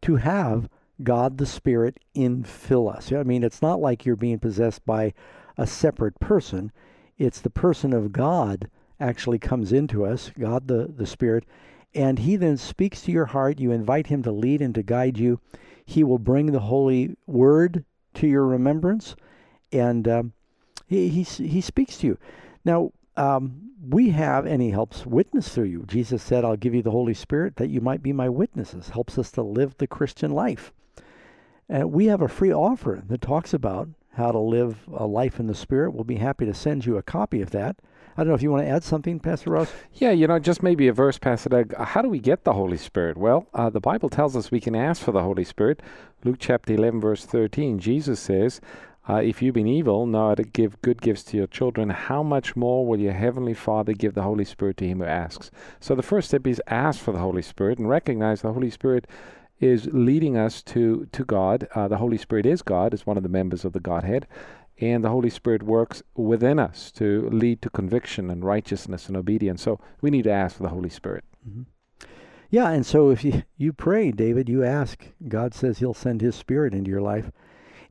[0.05, 0.69] to have
[1.03, 3.11] God the Spirit infill us.
[3.11, 5.15] I mean, it's not like you're being possessed by
[5.57, 6.73] a separate person,
[7.17, 8.69] it's the person of God
[9.01, 11.45] actually comes into us, God the, the Spirit,
[11.95, 13.61] and he then speaks to your heart.
[13.61, 15.41] You invite him to lead and to guide you.
[15.87, 19.17] He will bring the Holy Word to your remembrance,
[19.73, 20.33] and um,
[20.87, 22.19] he, he, he speaks to you.
[22.65, 25.85] Now, um, we have, and He helps witness through you.
[25.87, 28.91] Jesus said, I'll give you the Holy Spirit that you might be my witnesses.
[28.91, 30.73] Helps us to live the Christian life.
[31.69, 35.47] And we have a free offer that talks about how to live a life in
[35.47, 35.93] the Spirit.
[35.93, 37.77] We'll be happy to send you a copy of that.
[38.17, 39.73] I don't know if you want to add something, Pastor Ross.
[39.95, 41.75] Yeah, you know, just maybe a verse, Pastor Doug.
[41.75, 43.17] How do we get the Holy Spirit?
[43.19, 45.83] Well, uh, the Bible tells us we can ask for the Holy Spirit.
[46.23, 48.61] Luke chapter 11, verse 13, Jesus says,
[49.09, 51.91] uh, if you've been evil, know how to give good gifts to your children.
[51.91, 55.51] How much more will your heavenly Father give the Holy Spirit to him who asks?
[55.79, 59.07] So the first step is ask for the Holy Spirit and recognize the Holy Spirit
[59.61, 61.69] is leading us to to God.
[61.75, 64.27] Uh, the Holy Spirit is God, is one of the members of the Godhead,
[64.81, 69.63] and the Holy Spirit works within us to lead to conviction and righteousness and obedience.
[69.63, 71.25] So we need to ask for the Holy Spirit.
[71.49, 71.63] Mm-hmm.
[72.51, 76.35] Yeah, and so if you you pray, David, you ask, God says He'll send His
[76.35, 77.31] Spirit into your life.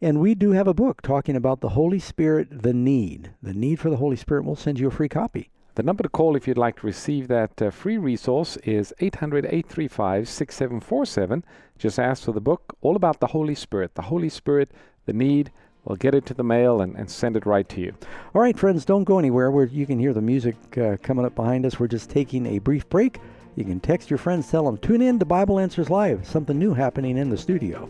[0.03, 3.79] And we do have a book talking about the Holy Spirit, the need, the need
[3.79, 4.43] for the Holy Spirit.
[4.43, 5.49] We'll send you a free copy.
[5.75, 9.45] The number to call if you'd like to receive that uh, free resource is 800
[9.45, 11.45] 835 6747.
[11.79, 13.95] Just ask for the book all about the Holy Spirit.
[13.95, 14.71] The Holy Spirit,
[15.05, 15.53] the need.
[15.85, 17.93] We'll get it to the mail and, and send it right to you.
[18.35, 19.51] All right, friends, don't go anywhere.
[19.51, 21.79] Where you can hear the music uh, coming up behind us.
[21.79, 23.21] We're just taking a brief break.
[23.55, 26.27] You can text your friends, tell them, tune in to Bible Answers Live.
[26.27, 27.89] Something new happening in the studio.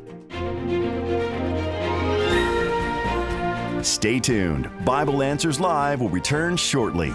[3.84, 4.70] Stay tuned.
[4.86, 7.10] Bible Answers Live will return shortly.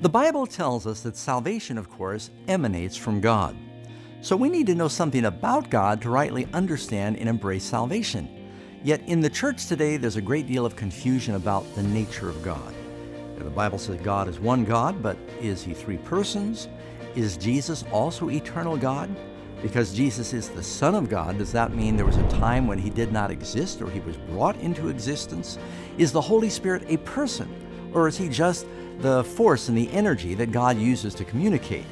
[0.00, 3.54] The Bible tells us that salvation, of course, emanates from God.
[4.22, 8.48] So we need to know something about God to rightly understand and embrace salvation.
[8.82, 12.42] Yet in the church today, there's a great deal of confusion about the nature of
[12.42, 12.74] God.
[13.36, 16.68] The Bible says God is one God, but is he three persons?
[17.14, 19.14] Is Jesus also eternal God?
[19.62, 22.78] Because Jesus is the Son of God, does that mean there was a time when
[22.78, 25.58] he did not exist or he was brought into existence?
[25.96, 27.48] Is the Holy Spirit a person
[27.94, 28.66] or is he just
[28.98, 31.86] the force and the energy that God uses to communicate?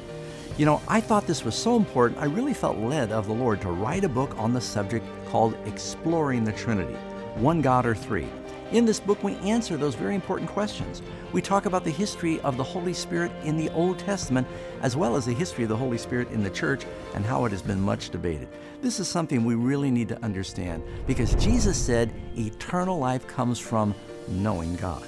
[0.57, 3.59] You know, I thought this was so important, I really felt led of the Lord
[3.61, 6.95] to write a book on the subject called Exploring the Trinity
[7.35, 8.27] One God or Three.
[8.71, 11.01] In this book, we answer those very important questions.
[11.31, 14.47] We talk about the history of the Holy Spirit in the Old Testament,
[14.81, 17.51] as well as the history of the Holy Spirit in the church and how it
[17.51, 18.47] has been much debated.
[18.81, 23.93] This is something we really need to understand because Jesus said eternal life comes from
[24.27, 25.07] knowing God.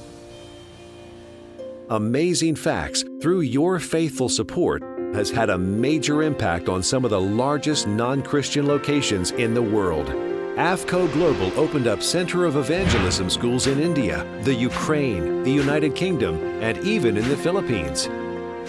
[1.89, 7.21] Amazing Facts, through your faithful support, has had a major impact on some of the
[7.21, 10.36] largest non Christian locations in the world.
[10.57, 16.35] AFCOE Global opened up Center of Evangelism schools in India, the Ukraine, the United Kingdom,
[16.63, 18.09] and even in the Philippines.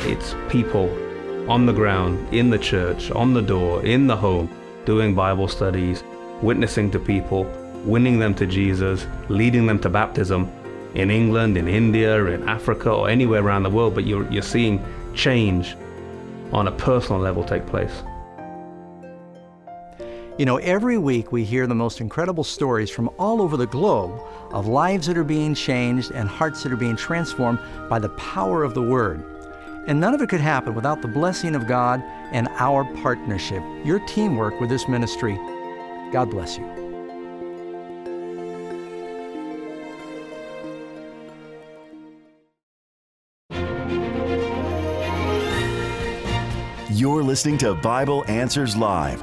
[0.00, 0.90] It's people
[1.50, 4.50] on the ground, in the church, on the door, in the home,
[4.84, 6.04] doing Bible studies,
[6.42, 7.44] witnessing to people,
[7.86, 10.52] winning them to Jesus, leading them to baptism
[10.94, 14.84] in England, in India, in Africa, or anywhere around the world, but you're, you're seeing
[15.14, 15.74] change
[16.52, 18.02] on a personal level take place.
[20.38, 24.20] You know, every week we hear the most incredible stories from all over the globe
[24.52, 28.62] of lives that are being changed and hearts that are being transformed by the power
[28.62, 29.24] of the Word.
[29.88, 33.98] And none of it could happen without the blessing of God and our partnership, your
[34.06, 35.34] teamwork with this ministry.
[36.12, 36.64] God bless you.
[46.90, 49.22] You're listening to Bible Answers Live,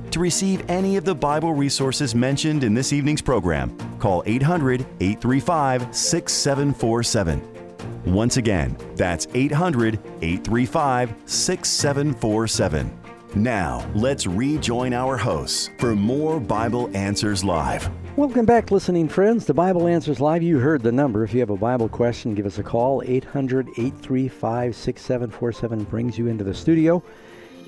[0.11, 5.95] To receive any of the Bible resources mentioned in this evening's program, call 800 835
[5.95, 7.41] 6747.
[8.13, 12.99] Once again, that's 800 835 6747.
[13.35, 17.89] Now, let's rejoin our hosts for more Bible Answers Live.
[18.17, 20.43] Welcome back, listening friends, to Bible Answers Live.
[20.43, 21.23] You heard the number.
[21.23, 23.01] If you have a Bible question, give us a call.
[23.05, 27.01] 800 835 6747 brings you into the studio.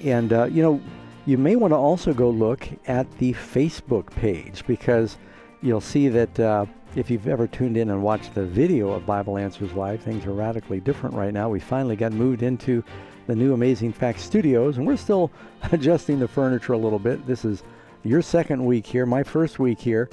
[0.03, 0.81] And, uh, you know,
[1.25, 5.17] you may want to also go look at the Facebook page because
[5.61, 9.37] you'll see that uh, if you've ever tuned in and watched the video of Bible
[9.37, 11.49] Answers Live, things are radically different right now.
[11.49, 12.83] We finally got moved into
[13.27, 15.31] the new Amazing Facts studios, and we're still
[15.71, 17.25] adjusting the furniture a little bit.
[17.25, 17.63] This is
[18.03, 20.09] your second week here, my first week here,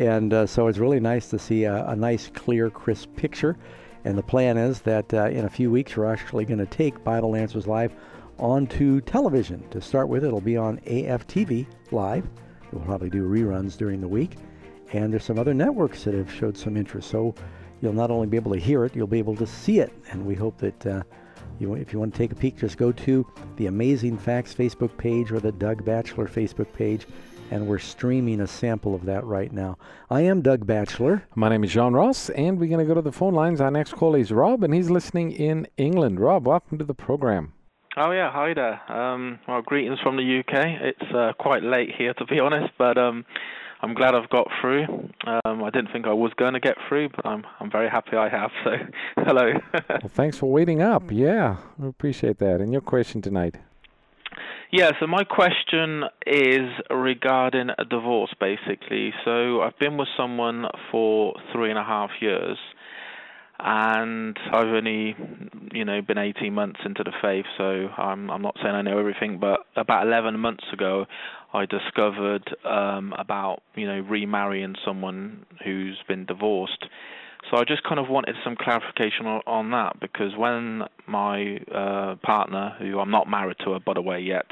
[0.00, 3.56] and uh, so it's really nice to see a, a, nice, clear, crisp picture.
[4.04, 7.04] And the plan is that uh, in a few weeks, we're actually going to take
[7.04, 7.92] Bible Answers Live
[8.40, 9.62] onto television.
[9.70, 12.26] To start with, it'll be on AFTV live.
[12.72, 14.36] We'll probably do reruns during the week.
[14.92, 17.10] And there's some other networks that have showed some interest.
[17.10, 17.34] So
[17.80, 19.92] you'll not only be able to hear it, you'll be able to see it.
[20.10, 21.02] And we hope that uh,
[21.58, 23.26] you, if you want to take a peek, just go to
[23.56, 27.06] the Amazing Facts Facebook page or the Doug Batchelor Facebook page.
[27.50, 29.76] And we're streaming a sample of that right now.
[30.08, 31.24] I am Doug Batchelor.
[31.34, 33.60] My name is Jean Ross, and we're going to go to the phone lines.
[33.60, 36.20] Our next call is Rob, and he's listening in England.
[36.20, 37.52] Rob, welcome to the program.
[38.02, 38.80] Oh yeah, hi there.
[38.90, 40.54] Um, well, greetings from the UK.
[40.80, 43.26] It's uh, quite late here, to be honest, but um,
[43.82, 44.84] I'm glad I've got through.
[45.44, 48.16] Um, I didn't think I was going to get through, but I'm I'm very happy
[48.16, 48.52] I have.
[48.64, 48.70] So,
[49.18, 49.52] hello.
[49.74, 51.12] well, thanks for waiting up.
[51.12, 52.62] Yeah, we appreciate that.
[52.62, 53.56] And your question tonight?
[54.72, 59.12] Yeah, so my question is regarding a divorce, basically.
[59.26, 62.56] So I've been with someone for three and a half years
[63.62, 65.14] and I've only,
[65.72, 68.98] you know, been 18 months into the faith, so I'm I'm not saying I know
[68.98, 71.06] everything, but about 11 months ago,
[71.52, 76.86] I discovered um, about you know remarrying someone who's been divorced.
[77.50, 82.16] So I just kind of wanted some clarification on, on that because when my uh,
[82.22, 84.46] partner, who I'm not married to her by the way yet,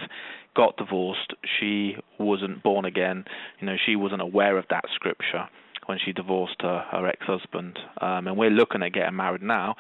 [0.57, 3.25] got divorced, she wasn't born again.
[3.61, 5.49] You know, she wasn't aware of that scripture
[5.89, 7.79] when she divorced her, her ex-husband.
[8.01, 9.75] Um, and we're looking at getting married now.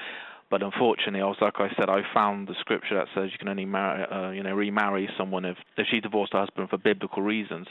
[0.50, 3.48] But unfortunately, I was like I said, I found the scripture that says you can
[3.48, 7.22] only marry, uh, you know, remarry someone if, if she divorced her husband for biblical
[7.22, 7.66] reasons.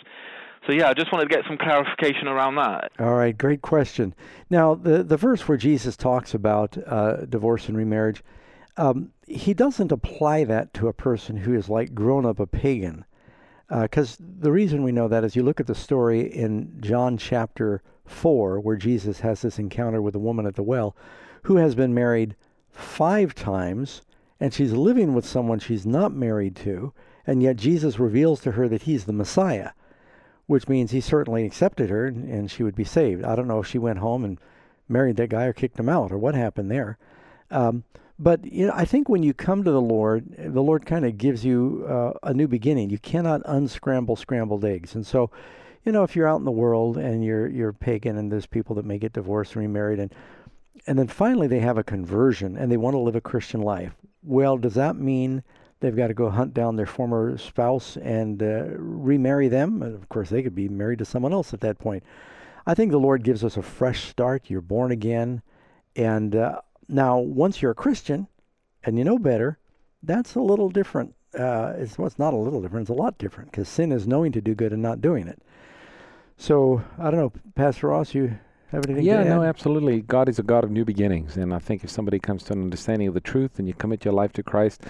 [0.67, 2.91] So yeah, I just wanted to get some clarification around that.
[3.00, 4.13] All right, great question.
[4.52, 8.23] Now, the the verse where Jesus talks about uh, divorce and remarriage,
[8.76, 13.06] um, he doesn't apply that to a person who is like grown up a pagan,
[13.69, 17.17] because uh, the reason we know that is you look at the story in John
[17.17, 20.96] chapter 4, where Jesus has this encounter with a woman at the well
[21.43, 22.36] who has been married
[22.72, 24.02] five times
[24.39, 26.93] and she's living with someone she's not married to,
[27.26, 29.72] and yet Jesus reveals to her that he's the Messiah,
[30.46, 33.24] which means he certainly accepted her and she would be saved.
[33.24, 34.39] I don't know if she went home and
[34.88, 36.98] married that guy or kicked him out or what happened there.
[37.50, 37.84] Um,
[38.20, 41.17] but you know, I think when you come to the Lord, the Lord kind of
[41.17, 42.89] gives you uh, a new beginning.
[42.89, 45.30] You cannot unscramble scrambled eggs, and so
[45.88, 48.76] you know, if you're out in the world and you're you're pagan and there's people
[48.76, 50.13] that may get divorced and remarried and
[50.86, 53.93] and then finally they have a conversion and they want to live a Christian life.
[54.21, 55.43] Well, does that mean
[55.80, 59.82] they've got to go hunt down their former spouse and uh, remarry them?
[59.82, 62.04] And of course, they could be married to someone else at that point.
[62.65, 64.50] I think the Lord gives us a fresh start.
[64.50, 65.41] You're born again,
[65.95, 68.28] and uh, now once you're a Christian
[68.83, 69.58] and you know better,
[70.04, 71.15] that's a little different.
[71.33, 72.90] Uh, it's, well, it's not a little different.
[72.90, 75.42] It's a lot different because sin is knowing to do good and not doing it.
[76.38, 78.38] So I don't know, Pastor Ross, you
[78.71, 79.06] have anything?
[79.06, 80.02] Yeah, no, absolutely.
[80.02, 82.62] God is a God of new beginnings, and I think if somebody comes to an
[82.62, 84.83] understanding of the truth and you commit your life to Christ,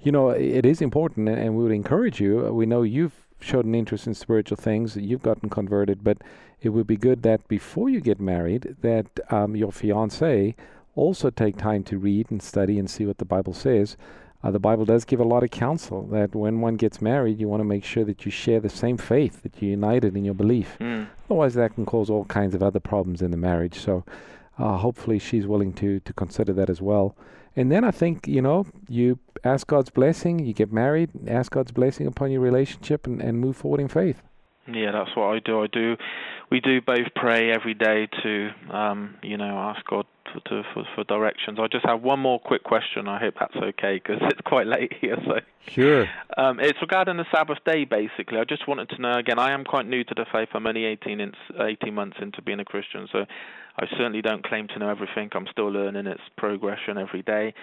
[0.00, 2.46] you know it is important, and we would encourage you.
[2.46, 4.96] Uh, we know you've showed an interest in spiritual things.
[4.96, 6.18] You've gotten converted, but
[6.62, 10.56] it would be good that before you get married, that um, your fiance
[10.96, 13.96] also take time to read and study and see what the Bible says.
[14.44, 17.48] Uh, the Bible does give a lot of counsel that when one gets married, you
[17.48, 20.34] want to make sure that you share the same faith, that you're united in your
[20.34, 20.76] belief.
[20.80, 21.08] Mm.
[21.30, 23.78] Otherwise, that can cause all kinds of other problems in the marriage.
[23.78, 24.04] So,
[24.58, 27.16] uh, hopefully, she's willing to to consider that as well.
[27.56, 31.72] And then I think you know you ask God's blessing, you get married, ask God's
[31.72, 34.20] blessing upon your relationship, and, and move forward in faith.
[34.66, 35.62] Yeah, that's what I do.
[35.62, 35.96] I do.
[36.50, 40.84] We do both pray every day to, um, you know, ask God for, to, for,
[40.94, 41.58] for directions.
[41.60, 43.06] I just have one more quick question.
[43.06, 45.16] I hope that's okay because it's quite late here.
[45.24, 46.08] So sure.
[46.36, 47.84] Um, it's regarding the Sabbath day.
[47.84, 49.38] Basically, I just wanted to know again.
[49.38, 50.48] I am quite new to the faith.
[50.54, 53.24] I'm only 18, in, 18 months into being a Christian, so
[53.76, 55.30] I certainly don't claim to know everything.
[55.34, 56.06] I'm still learning.
[56.06, 57.54] It's progression every day.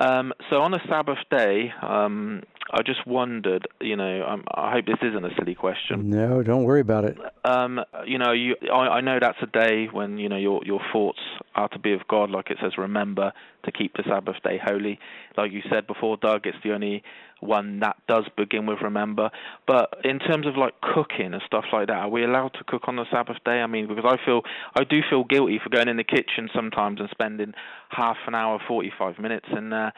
[0.00, 4.86] Um, so on a Sabbath day, um, I just wondered, you know, um, I hope
[4.86, 6.08] this isn't a silly question.
[6.10, 7.18] No, don't worry about it.
[7.44, 10.80] Um, you know, you, I, I know that's a day when you know your your
[10.92, 11.18] thoughts
[11.54, 13.32] are to be of God, like it says, remember
[13.64, 15.00] to keep the Sabbath day holy.
[15.36, 17.02] Like you said before, Doug, it's the only
[17.40, 19.30] one that does begin with remember.
[19.66, 22.82] But in terms of like cooking and stuff like that, are we allowed to cook
[22.86, 23.60] on the Sabbath day?
[23.60, 24.42] I mean, because I feel
[24.74, 27.54] I do feel guilty for going in the kitchen sometimes and spending
[27.90, 29.90] half an hour, forty five minutes, and uh,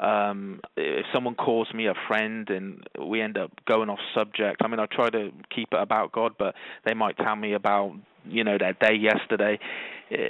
[0.00, 4.68] um if someone calls me a friend and we end up going off subject i
[4.68, 6.54] mean i try to keep it about god but
[6.86, 7.92] they might tell me about
[8.24, 9.58] you know their day yesterday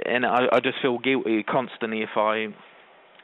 [0.06, 2.46] and i i just feel guilty constantly if i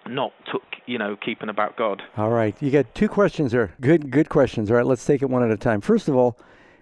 [0.08, 3.74] not took you know keeping about god All right, you got two questions there.
[3.80, 4.70] Good, good questions.
[4.70, 5.80] All right, let's take it one at a time.
[5.80, 6.38] First of all,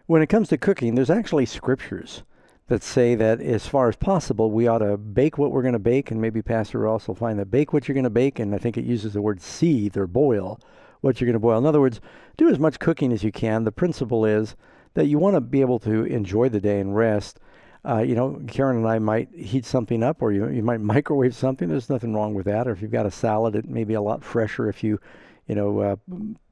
[0.06, 2.22] when it comes to cooking, there's actually scriptures
[2.68, 5.78] that say that as far as possible, we ought to bake what we're going to
[5.78, 8.54] bake, and maybe Pastor Ross will find that bake what you're going to bake, and
[8.54, 10.60] I think it uses the word seethe or boil
[11.00, 11.58] what you're going to boil.
[11.58, 12.00] In other words,
[12.36, 13.64] do as much cooking as you can.
[13.64, 14.56] The principle is
[14.94, 17.40] that you want to be able to enjoy the day and rest.
[17.84, 21.34] Uh, you know, Karen and I might heat something up, or you you might microwave
[21.34, 21.68] something.
[21.68, 22.68] There's nothing wrong with that.
[22.68, 25.00] Or if you've got a salad, it may be a lot fresher if you,
[25.46, 25.96] you know, uh,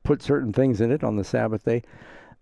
[0.02, 1.82] put certain things in it on the Sabbath day.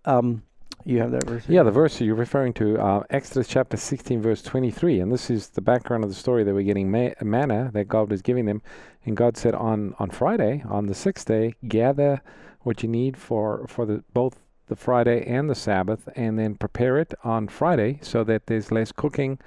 [0.04, 0.42] Um,
[0.84, 1.48] you have that verse?
[1.48, 5.00] Yeah, the verse you're referring to, uh, Exodus chapter 16, verse 23.
[5.00, 8.10] And this is the background of the story that we're getting ma- manna that God
[8.10, 8.62] was giving them.
[9.04, 12.22] And God said, on, on Friday, on the sixth day, gather
[12.60, 16.98] what you need for, for the, both the Friday and the Sabbath, and then prepare
[16.98, 19.38] it on Friday so that there's less cooking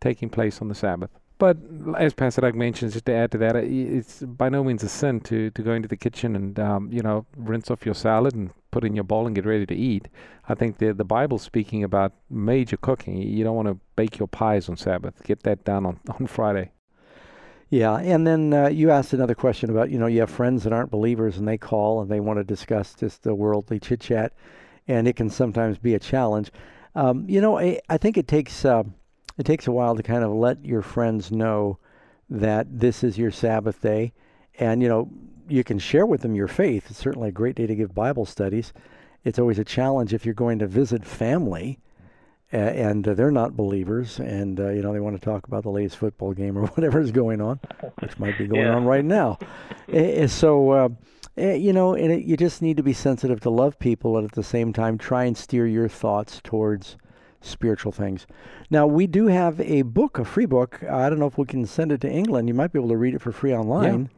[0.00, 1.10] taking place on the Sabbath.
[1.40, 1.56] But
[1.98, 5.20] as Pastor Doug mentions, just to add to that, it's by no means a sin
[5.20, 8.50] to, to go into the kitchen and um, you know rinse off your salad and
[8.70, 10.08] put in your bowl and get ready to eat.
[10.48, 13.16] I think the the Bible's speaking about major cooking.
[13.16, 15.24] You don't want to bake your pies on Sabbath.
[15.24, 16.72] Get that done on, on Friday.
[17.70, 20.74] Yeah, and then uh, you asked another question about you know you have friends that
[20.74, 24.34] aren't believers and they call and they want to discuss just the worldly chit chat,
[24.90, 26.50] and it can sometimes be a challenge.
[26.94, 28.82] Um, you know, I, I think it takes uh,
[29.38, 31.78] it takes a while to kind of let your friends know
[32.28, 34.12] that this is your Sabbath day,
[34.58, 35.08] and you know
[35.48, 36.86] you can share with them your faith.
[36.90, 38.72] It's certainly a great day to give Bible studies.
[39.24, 41.78] It's always a challenge if you're going to visit family
[42.52, 45.70] and uh, they're not believers, and uh, you know they want to talk about the
[45.70, 47.60] latest football game or whatever is going on,
[48.00, 48.74] which might be going Yeah.
[48.74, 49.38] on right now.
[49.92, 50.88] Eh, eh, so uh,
[51.36, 54.26] Eh, you know, and it, you just need to be sensitive to love people, and
[54.26, 56.96] at the same time try and steer your thoughts towards
[57.40, 58.26] spiritual things.
[58.68, 60.82] Now we do have a book, a free book.
[60.84, 62.48] I don't know if we can send it to England.
[62.48, 64.10] You might be able to read it for free online.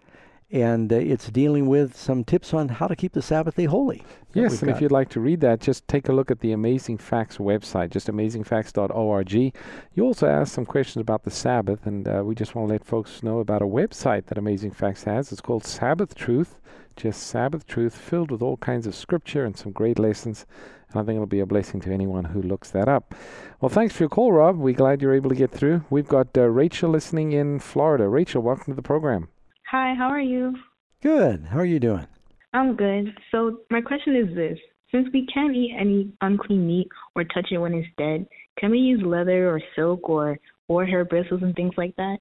[0.52, 4.04] And uh, it's dealing with some tips on how to keep the Sabbath day holy.
[4.34, 6.98] Yes, and if you'd like to read that, just take a look at the Amazing
[6.98, 9.32] Facts website, just amazingfacts.org.
[9.32, 12.84] You also asked some questions about the Sabbath, and uh, we just want to let
[12.84, 15.32] folks know about a website that Amazing Facts has.
[15.32, 16.60] It's called Sabbath Truth,
[16.96, 20.44] just Sabbath Truth, filled with all kinds of scripture and some great lessons.
[20.90, 23.14] And I think it'll be a blessing to anyone who looks that up.
[23.60, 24.58] Well, thanks for your call, Rob.
[24.58, 25.84] We're glad you're able to get through.
[25.88, 28.06] We've got uh, Rachel listening in Florida.
[28.06, 29.28] Rachel, welcome to the program.
[29.72, 30.54] Hi, how are you?
[31.00, 31.46] Good.
[31.46, 32.06] How are you doing?
[32.52, 33.06] I'm good.
[33.30, 34.58] So my question is this:
[34.90, 38.26] since we can't eat any unclean meat or touch it when it's dead,
[38.58, 42.18] can we use leather or silk or or hair bristles and things like that?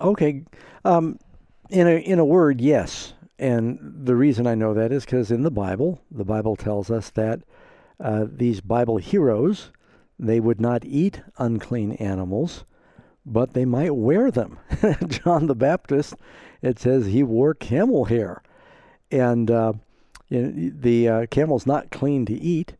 [0.00, 0.42] Okay.
[0.84, 1.20] Um,
[1.70, 3.14] in a in a word, yes.
[3.38, 7.10] And the reason I know that is because in the Bible, the Bible tells us
[7.10, 7.42] that
[8.00, 9.70] uh, these Bible heroes
[10.18, 12.64] they would not eat unclean animals,
[13.24, 14.58] but they might wear them.
[15.06, 16.14] John the Baptist,
[16.62, 18.42] it says he wore camel hair,
[19.10, 19.72] and uh,
[20.30, 22.74] the uh, camel's not clean to eat.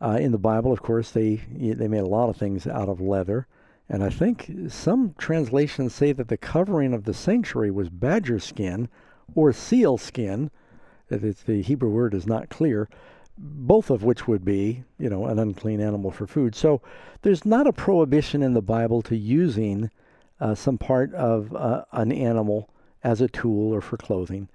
[0.00, 3.00] Uh, in the Bible, of course, they they made a lot of things out of
[3.00, 3.46] leather.
[3.88, 8.88] And I think some translations say that the covering of the sanctuary was badger skin
[9.34, 10.50] or seal skin.
[11.08, 12.88] It's, the Hebrew word is not clear,
[13.38, 16.54] both of which would be, you know, an unclean animal for food.
[16.54, 16.82] So
[17.22, 19.90] there's not a prohibition in the Bible to using
[20.38, 22.68] uh, some part of uh, an animal
[23.02, 24.48] as a tool or for clothing.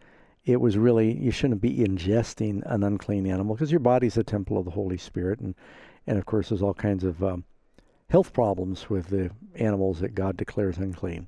[0.46, 4.58] It was really you shouldn't be ingesting an unclean animal because your body's a temple
[4.58, 5.56] of the Holy Spirit, and
[6.06, 7.46] and of course there's all kinds of um,
[8.10, 11.28] health problems with the animals that God declares unclean.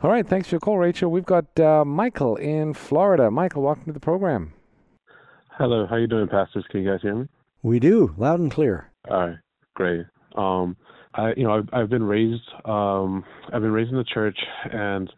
[0.00, 1.10] All right, thanks for your call, Rachel.
[1.10, 3.30] We've got uh, Michael in Florida.
[3.30, 4.52] Michael, welcome to the program.
[5.58, 6.64] Hello, how you doing, pastors?
[6.70, 7.28] Can you guys hear me?
[7.62, 8.90] We do, loud and clear.
[9.08, 9.36] All right,
[9.74, 10.06] great.
[10.34, 10.76] Um,
[11.14, 14.38] I, you know, I've, I've been raised, um, I've been raised in the church,
[14.72, 15.12] and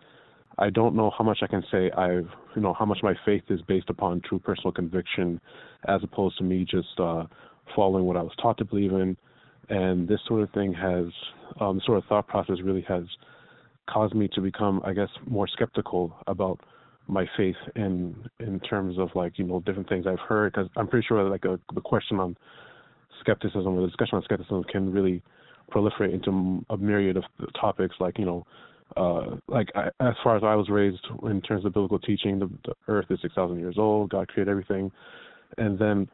[0.58, 3.44] I don't know how much I can say I've, you know, how much my faith
[3.48, 5.40] is based upon true personal conviction,
[5.88, 7.24] as opposed to me just uh,
[7.74, 9.16] following what I was taught to believe in.
[9.70, 11.06] And this sort of thing has,
[11.58, 13.04] um, sort of thought process really has
[13.88, 16.60] caused me to become, I guess, more skeptical about
[17.06, 20.88] my faith in in terms of like you know different things I've heard because I'm
[20.88, 22.36] pretty sure that like a, the question on
[23.20, 25.22] skepticism or the discussion on skepticism can really
[25.70, 27.24] proliferate into a myriad of
[27.60, 28.46] topics like you know
[28.96, 32.48] uh, like I, as far as I was raised in terms of biblical teaching, the,
[32.64, 34.10] the Earth is six thousand years old.
[34.10, 34.90] God created everything,
[35.58, 36.08] and then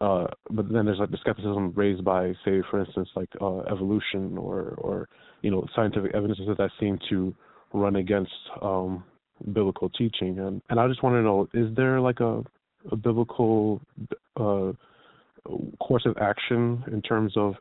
[0.00, 4.36] uh, but then there's like the skepticism raised by, say, for instance, like uh, evolution
[4.36, 5.08] or or
[5.44, 7.34] you know scientific evidences that that seem to
[7.74, 8.32] run against
[8.62, 9.04] um,
[9.52, 10.38] biblical teaching.
[10.38, 12.42] And and I just want to know, is there like a,
[12.90, 13.80] a biblical
[14.36, 14.72] uh,
[15.80, 17.54] course of action in terms of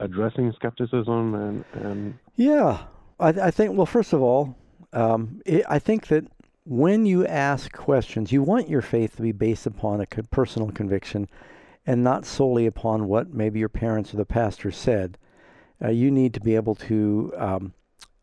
[0.00, 2.84] addressing skepticism and and yeah,
[3.20, 4.56] I, I think well, first of all,
[4.94, 6.24] um, it, I think that
[6.64, 11.28] when you ask questions, you want your faith to be based upon a personal conviction
[11.86, 15.18] and not solely upon what maybe your parents or the pastor said.
[15.82, 17.72] Uh, you need to be able to um,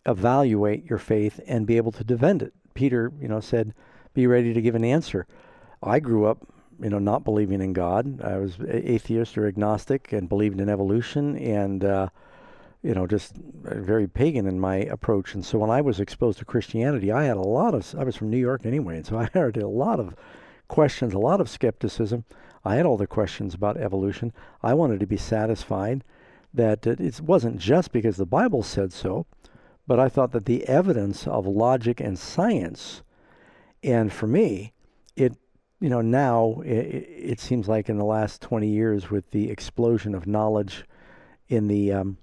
[0.05, 2.53] evaluate your faith and be able to defend it.
[2.73, 3.73] Peter, you know, said,
[4.13, 5.27] "Be ready to give an answer."
[5.81, 6.47] I grew up,
[6.81, 8.21] you know, not believing in God.
[8.21, 12.09] I was atheist or agnostic and believed in evolution, and uh,
[12.81, 15.33] you know, just very pagan in my approach.
[15.33, 17.95] And so when I was exposed to Christianity, I had a lot of.
[17.97, 20.15] I was from New York anyway, and so I had a lot of
[20.67, 22.25] questions, a lot of skepticism.
[22.65, 24.33] I had all the questions about evolution.
[24.61, 26.03] I wanted to be satisfied
[26.53, 29.25] that it wasn't just because the Bible said so,
[29.87, 33.01] but I thought that the evidence of logic and science,
[33.81, 34.73] and for me,
[35.15, 35.35] it
[35.79, 40.15] you know now it, it seems like in the last 20 years with the explosion
[40.15, 40.85] of knowledge
[41.49, 42.17] in the um,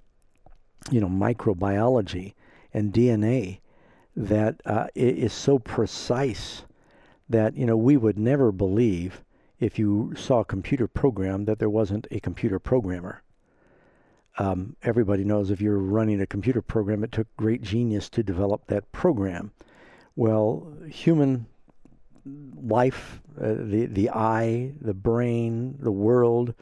[0.91, 2.35] you know microbiology
[2.73, 3.61] and DNA
[4.17, 6.65] that uh, it is so precise
[7.29, 9.23] that you know we would never believe
[9.59, 13.23] if you saw a computer program that there wasn't a computer programmer.
[14.41, 18.67] Um, everybody knows if you're running a computer program, it took great genius to develop
[18.69, 19.53] that program.
[20.17, 21.45] Well, human
[22.25, 26.55] life, uh, the the eye, the brain, the world,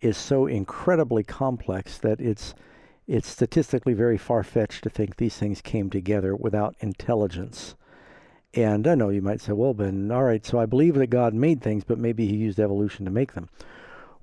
[0.00, 2.54] is so incredibly complex that it's
[3.08, 7.74] it's statistically very far fetched to think these things came together without intelligence.
[8.54, 11.34] And I know you might say, well, then, all right, so I believe that God
[11.34, 13.48] made things, but maybe he used evolution to make them.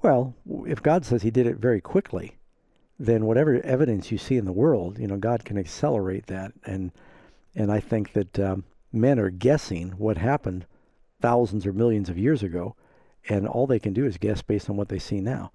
[0.02, 0.36] Well,
[0.66, 2.38] if God says he did it very quickly,
[3.00, 6.54] then whatever evidence you see in the world, you know, God can accelerate that.
[6.66, 6.92] And
[7.56, 10.66] and I think that um, men are guessing what happened
[11.22, 12.76] thousands or millions of years ago,
[13.30, 15.52] and all they can do is guess based on what they see now.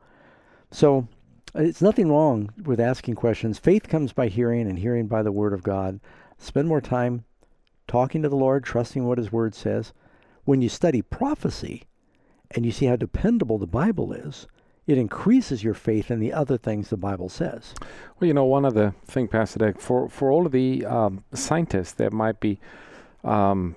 [0.71, 1.09] So
[1.55, 3.59] it's nothing wrong with asking questions.
[3.59, 6.01] Faith comes by hearing, and hearing by the word of God.
[6.39, 7.25] Spend more time
[7.89, 9.93] talking to the Lord, trusting what His Word says.
[10.45, 11.85] When you study prophecy
[12.53, 14.47] and you see how dependable the Bible is,
[14.89, 17.75] it increases your faith in the other things the Bible says.
[18.19, 21.23] Well, you know, one of the thing, Pastor Doug, for for all of the um,
[21.35, 22.59] scientists that might be
[23.23, 23.77] um,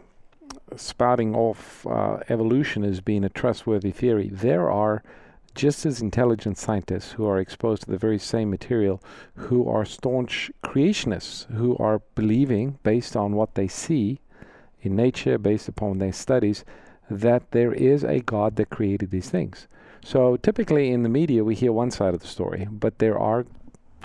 [0.77, 5.03] spouting off uh, evolution as being a trustworthy theory, there are
[5.53, 9.03] just as intelligent scientists who are exposed to the very same material,
[9.35, 14.21] who are staunch creationists, who are believing, based on what they see
[14.81, 16.63] in nature, based upon their studies,
[17.09, 19.67] that there is a God that created these things.
[20.03, 23.45] So typically in the media, we hear one side of the story, but there are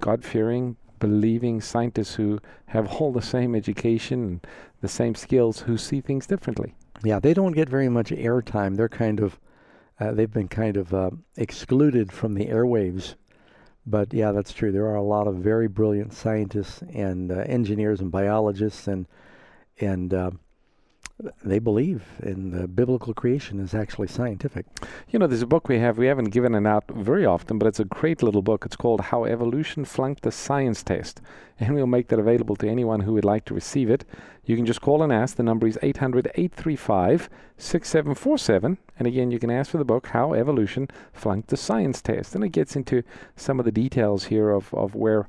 [0.01, 4.47] God fearing, believing scientists who have all the same education and
[4.83, 6.75] the same skills who see things differently.
[7.03, 8.77] Yeah, they don't get very much airtime.
[8.77, 9.39] They're kind of,
[9.99, 13.15] uh, they've been kind of uh, excluded from the airwaves.
[13.87, 14.73] But yeah, that's true.
[14.73, 19.07] There are a lot of very brilliant scientists and uh, engineers and biologists and
[19.79, 20.31] and uh,
[21.43, 24.67] they believe in the biblical creation is actually scientific.
[25.09, 27.67] You know, there's a book we have, we haven't given it out very often, but
[27.67, 28.67] it's a great little book.
[28.67, 31.23] It's called How Evolution Flunked the Science Test.
[31.59, 34.05] And we'll make that available to anyone who would like to receive it.
[34.45, 35.37] You can just call and ask.
[35.37, 38.77] The number is 800 835 6747.
[38.99, 42.35] And again, you can ask for the book, How Evolution Flunked the Science Test.
[42.35, 43.03] And it gets into
[43.37, 45.29] some of the details here of, of where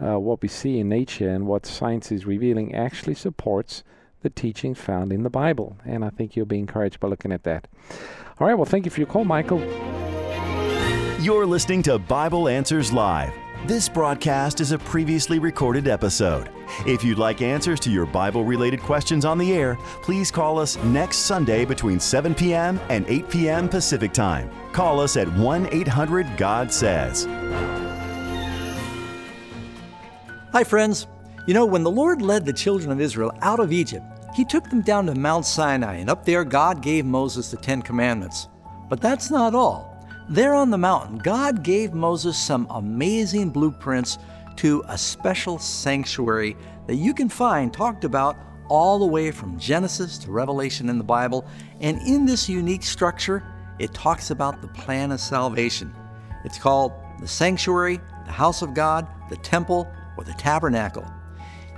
[0.00, 3.82] uh, what we see in nature and what science is revealing actually supports
[4.24, 5.76] the teachings found in the Bible.
[5.84, 7.68] And I think you'll be encouraged by looking at that.
[8.40, 9.60] All right, well, thank you for your call, Michael.
[11.20, 13.32] You're listening to Bible Answers Live.
[13.66, 16.50] This broadcast is a previously recorded episode.
[16.86, 20.76] If you'd like answers to your Bible related questions on the air, please call us
[20.84, 22.80] next Sunday between 7 p.m.
[22.88, 23.68] and 8 p.m.
[23.68, 24.50] Pacific Time.
[24.72, 27.26] Call us at 1 800 God Says.
[30.52, 31.06] Hi, friends.
[31.46, 34.68] You know, when the Lord led the children of Israel out of Egypt, he took
[34.68, 38.48] them down to Mount Sinai, and up there God gave Moses the Ten Commandments.
[38.88, 39.94] But that's not all.
[40.28, 44.18] There on the mountain, God gave Moses some amazing blueprints
[44.56, 46.56] to a special sanctuary
[46.86, 48.36] that you can find talked about
[48.68, 51.46] all the way from Genesis to Revelation in the Bible.
[51.80, 53.44] And in this unique structure,
[53.78, 55.94] it talks about the plan of salvation.
[56.44, 61.04] It's called the sanctuary, the house of God, the temple, or the tabernacle.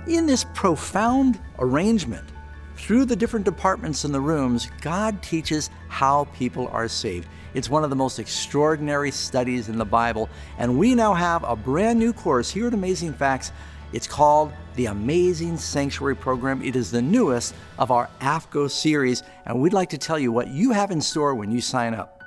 [0.07, 2.31] In this profound arrangement,
[2.77, 7.27] through the different departments in the rooms, God teaches how people are saved.
[7.53, 11.55] It's one of the most extraordinary studies in the Bible, and we now have a
[11.55, 13.51] brand new course here at Amazing Facts.
[13.93, 16.61] It's called the Amazing Sanctuary Program.
[16.61, 20.49] It is the newest of our AFCOE series, and we'd like to tell you what
[20.49, 22.21] you have in store when you sign up.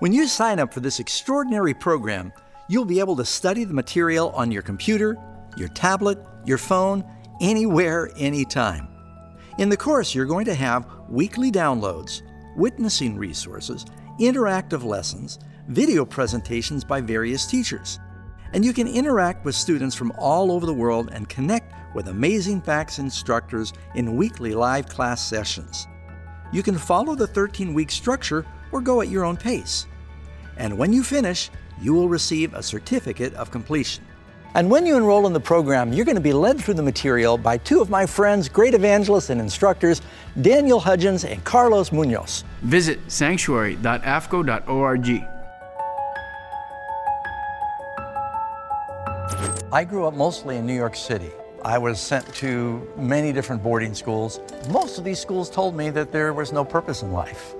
[0.00, 2.32] When you sign up for this extraordinary program,
[2.68, 5.16] you'll be able to study the material on your computer,
[5.56, 7.04] your tablet, your phone,
[7.40, 8.91] anywhere, anytime.
[9.62, 12.22] In the course, you're going to have weekly downloads,
[12.56, 13.86] witnessing resources,
[14.18, 15.38] interactive lessons,
[15.68, 18.00] video presentations by various teachers.
[18.54, 22.60] And you can interact with students from all over the world and connect with amazing
[22.62, 25.86] facts instructors in weekly live class sessions.
[26.52, 29.86] You can follow the 13 week structure or go at your own pace.
[30.56, 31.50] And when you finish,
[31.80, 34.04] you will receive a certificate of completion.
[34.54, 37.38] And when you enroll in the program, you're going to be led through the material
[37.38, 40.02] by two of my friends, great evangelists and instructors,
[40.42, 42.44] Daniel Hudgens and Carlos Munoz.
[42.60, 45.24] Visit sanctuary.afcoe.org.
[49.72, 51.30] I grew up mostly in New York City.
[51.64, 54.40] I was sent to many different boarding schools.
[54.68, 57.54] Most of these schools told me that there was no purpose in life.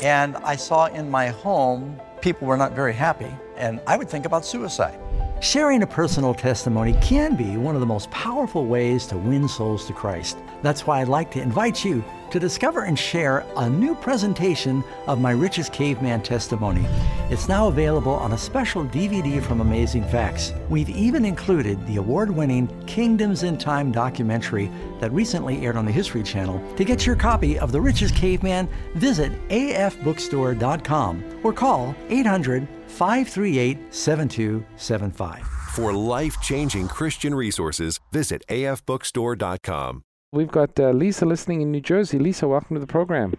[0.00, 4.26] And I saw in my home people were not very happy, and I would think
[4.26, 4.98] about suicide.
[5.44, 9.86] Sharing a personal testimony can be one of the most powerful ways to win souls
[9.88, 10.38] to Christ.
[10.62, 15.20] That's why I'd like to invite you to discover and share a new presentation of
[15.20, 16.86] my Richest Caveman testimony.
[17.28, 20.54] It's now available on a special DVD from Amazing Facts.
[20.70, 24.70] We've even included the award winning Kingdoms in Time documentary
[25.00, 26.58] that recently aired on the History Channel.
[26.76, 35.40] To get your copy of The Richest Caveman, visit afbookstore.com or call 800 538 7275.
[35.74, 40.04] For life changing Christian resources, visit afbookstore.com.
[40.32, 42.18] We've got uh, Lisa listening in New Jersey.
[42.18, 43.34] Lisa, welcome to the program.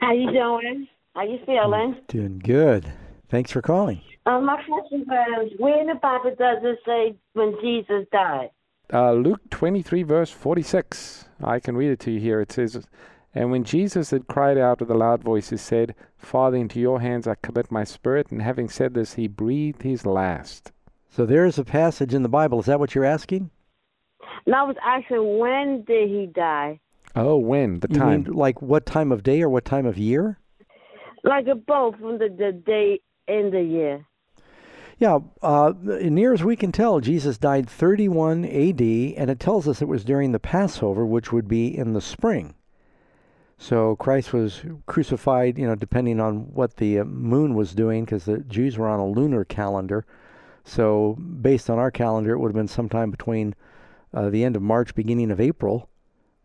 [0.00, 0.88] How you doing?
[1.14, 1.96] How you feeling?
[2.08, 2.92] Doing good.
[3.28, 4.00] Thanks for calling.
[4.26, 8.50] Um, my question was, where in the Bible does it say when Jesus died?
[8.92, 11.28] Uh, Luke 23, verse 46.
[11.42, 12.40] I can read it to you here.
[12.40, 12.86] It says,
[13.36, 17.02] And when Jesus had cried out with a loud voice, he said, Father, into your
[17.02, 18.30] hands I commit my spirit.
[18.30, 20.72] And having said this, he breathed his last.
[21.10, 22.60] So there's a passage in the Bible.
[22.60, 23.50] Is that what you're asking?
[24.46, 26.80] No, I was asking, when did he die?
[27.14, 27.80] Oh, when?
[27.80, 28.22] The You time.
[28.22, 30.38] mean like what time of day or what time of year?
[31.22, 34.06] Like a both from the, the day and the year.
[34.98, 39.82] Yeah, uh, near as we can tell, Jesus died 31 AD, and it tells us
[39.82, 42.54] it was during the Passover, which would be in the spring.
[43.58, 48.24] So Christ was crucified, you know, depending on what the uh, moon was doing, because
[48.24, 50.04] the Jews were on a lunar calendar.
[50.64, 53.54] So based on our calendar, it would have been sometime between
[54.12, 55.88] uh, the end of March, beginning of April,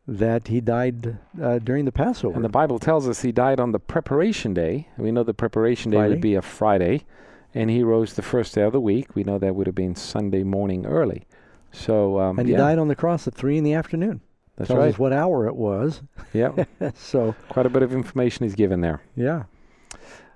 [0.08, 2.36] that he died uh, during the Passover.
[2.36, 4.88] And the Bible tells us he died on the preparation day.
[4.98, 6.10] We know the preparation day Friday.
[6.10, 7.06] would be a Friday,
[7.54, 9.16] and he rose the first day of the week.
[9.16, 11.24] We know that would have been Sunday morning early.
[11.72, 14.22] So um, and he yeah, died on the cross at three in the afternoon.
[14.62, 14.94] That's Tells right.
[14.94, 16.04] us what hour it was.
[16.34, 16.66] Yeah.
[16.94, 19.02] so quite a bit of information is given there.
[19.16, 19.46] Yeah.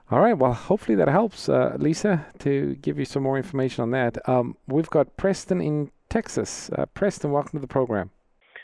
[0.10, 0.36] All right.
[0.36, 4.18] Well, hopefully that helps, uh, Lisa, to give you some more information on that.
[4.28, 6.72] Um, we've got Preston in Texas.
[6.76, 8.10] Uh, Preston, welcome to the program.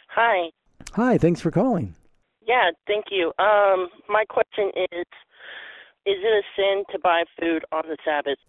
[0.10, 0.50] Hi.
[0.94, 1.94] Hi, thanks for calling.
[2.48, 3.28] Yeah, thank you.
[3.38, 5.06] Um, my question is
[6.08, 8.40] Is it a sin to buy food on the Sabbath?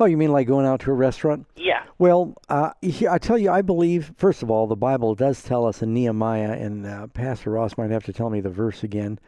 [0.00, 1.46] Oh, you mean like going out to a restaurant?
[1.56, 1.84] Yeah.
[1.98, 2.70] Well, uh,
[3.08, 6.52] I tell you, I believe, first of all, the Bible does tell us in Nehemiah,
[6.52, 9.20] and uh, Pastor Ross might have to tell me the verse again,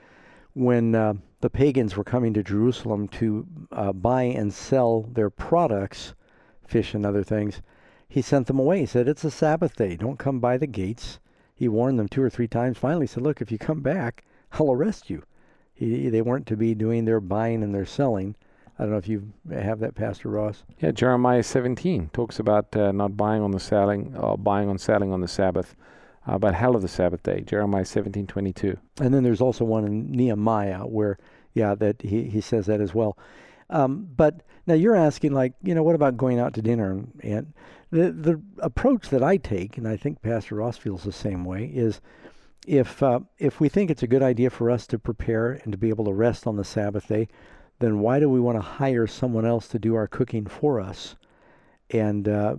[0.55, 6.14] when uh, the pagans were coming to Jerusalem to uh, buy and sell their products,
[6.67, 7.62] fish and other things,
[8.09, 8.81] he sent them away.
[8.81, 9.97] He said, It's a Sabbath day.
[9.97, 11.21] Don't come by the gates.
[11.55, 12.79] He warned them two or three times.
[12.79, 15.23] Finally, he said, Look, if you come back, I'll arrest you.
[15.75, 18.35] He, they weren't to be doing their buying and their selling.
[18.79, 20.62] I don't know if you have that, Pastor Ross.
[20.81, 25.12] Yeah, Jeremiah 17 talks about uh, not buying on the selling, uh, buying on selling
[25.12, 25.74] on the Sabbath,
[26.27, 27.41] uh, but hell of the Sabbath day.
[27.41, 28.77] Jeremiah 17:22.
[29.01, 31.18] And then there's also one in Nehemiah where,
[31.55, 33.16] yeah, that he, he says that as well.
[33.70, 36.91] Um, but now you're asking, like, you know, what about going out to dinner?
[36.91, 37.55] And, and
[37.91, 41.64] the the approach that I take, and I think Pastor Ross feels the same way,
[41.64, 42.01] is
[42.66, 45.79] if uh, if we think it's a good idea for us to prepare and to
[45.79, 47.29] be able to rest on the Sabbath day,
[47.79, 51.16] then why do we want to hire someone else to do our cooking for us?
[51.91, 52.57] And uh,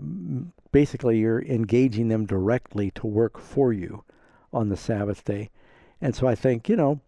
[0.71, 4.03] basically, you're engaging them directly to work for you
[4.53, 5.49] on the Sabbath day.
[6.01, 7.01] And so I think, you know,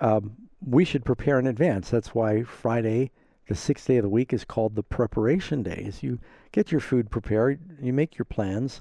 [0.00, 1.90] um, we should prepare in advance.
[1.90, 3.10] That's why Friday,
[3.48, 5.84] the sixth day of the week, is called the preparation day.
[5.86, 6.18] Is you
[6.52, 8.80] get your food prepared, you make your plans.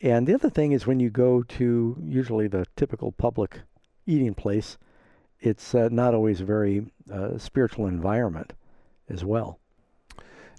[0.00, 3.60] And the other thing is when you go to usually the typical public
[4.06, 4.76] eating place,
[5.40, 8.52] it's uh, not always a very uh, spiritual environment
[9.08, 9.58] as well.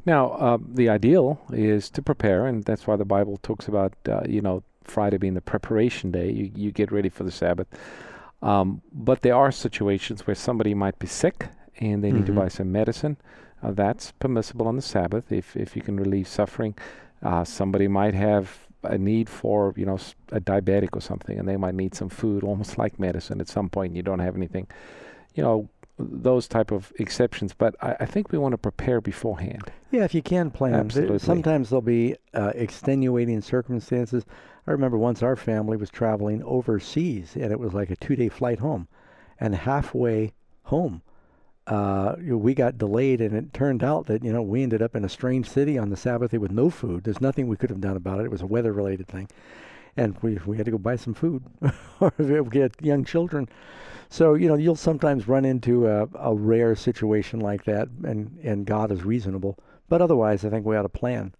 [0.06, 4.22] Now, uh, the ideal is to prepare, and that's why the Bible talks about, uh,
[4.28, 6.32] you know, Friday being the preparation day.
[6.32, 7.68] You, you get ready for the Sabbath.
[8.42, 11.50] Um, but there are situations where somebody might be sick
[11.80, 12.36] and they need to Mhm.
[12.36, 13.18] buy some medicine.
[13.62, 16.76] Uh, that's permissible on the Sabbath if, if you can relieve suffering.
[17.22, 19.98] Uh, somebody might have a need for, you know,
[20.32, 23.70] a diabetic or something, and they might need some food, almost like medicine at some
[23.70, 23.96] point.
[23.96, 24.68] You don't have anything,
[25.36, 25.70] you know,
[26.00, 27.54] those type of exceptions.
[27.54, 29.72] But I, I think we want to prepare beforehand.
[29.92, 30.74] Yeah, if you can plan.
[30.74, 31.20] There- Absolutely.
[31.20, 34.26] Sometimes there'll be uh, extenuating circumstances.
[34.68, 38.60] I remember once our family was traveling overseas, and it was like a two-day flight
[38.60, 38.88] home,
[39.40, 41.02] and halfway home,
[41.68, 45.03] uh, we got delayed, and it turned out that you know we ended up in
[45.03, 47.03] a strange city on the Sabbath day with no food.
[47.03, 48.26] There's nothing we could have done about it.
[48.26, 49.28] It was a weather-related thing,
[49.97, 51.43] and we we had to go buy some food,
[51.99, 53.49] or we young children.
[54.09, 58.65] So you know you'll sometimes run into a, a rare situation like that, and and
[58.65, 59.57] God is reasonable.
[59.89, 61.34] But otherwise, I think we ought to plan.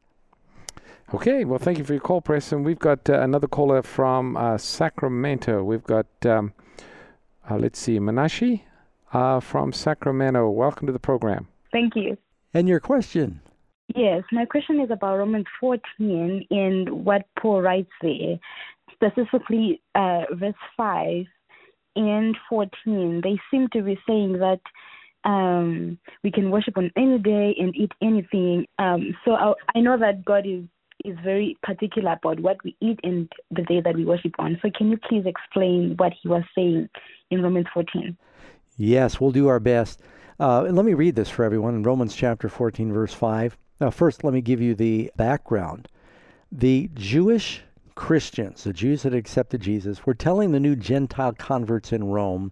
[1.14, 2.66] Okay, well, thank you for your call, Preston.
[2.66, 5.64] We've got uh, another caller from uh, Sacramento.
[5.64, 6.54] We've got, um,
[7.50, 8.64] uh, let's see, Manashi
[9.14, 10.50] uh, from Sacramento.
[10.50, 11.48] Welcome to the program.
[11.72, 12.18] Thank you.
[12.54, 13.42] And your question?
[13.96, 18.38] Yes, my question is about Romans 14 and what Paul writes there,
[18.94, 21.26] specifically uh, verse 5
[21.96, 23.22] and 14.
[23.24, 24.60] They seem to be saying that
[25.24, 28.66] um, we can worship on any day and eat anything.
[28.78, 30.64] Um, so I, I know that God is
[31.06, 34.58] is very particular about what we eat and the day that we worship on.
[34.64, 36.90] So can you please explain what he was saying
[37.30, 38.18] in Romans 14?
[38.78, 40.02] Yes, we'll do our best.
[40.40, 43.58] Uh, and let me read this for everyone in Romans chapter 14, verse 5.
[43.82, 45.88] Now, first, let me give you the background.
[46.52, 47.64] The Jewish
[47.96, 52.52] Christians, the Jews that accepted Jesus, were telling the new Gentile converts in Rome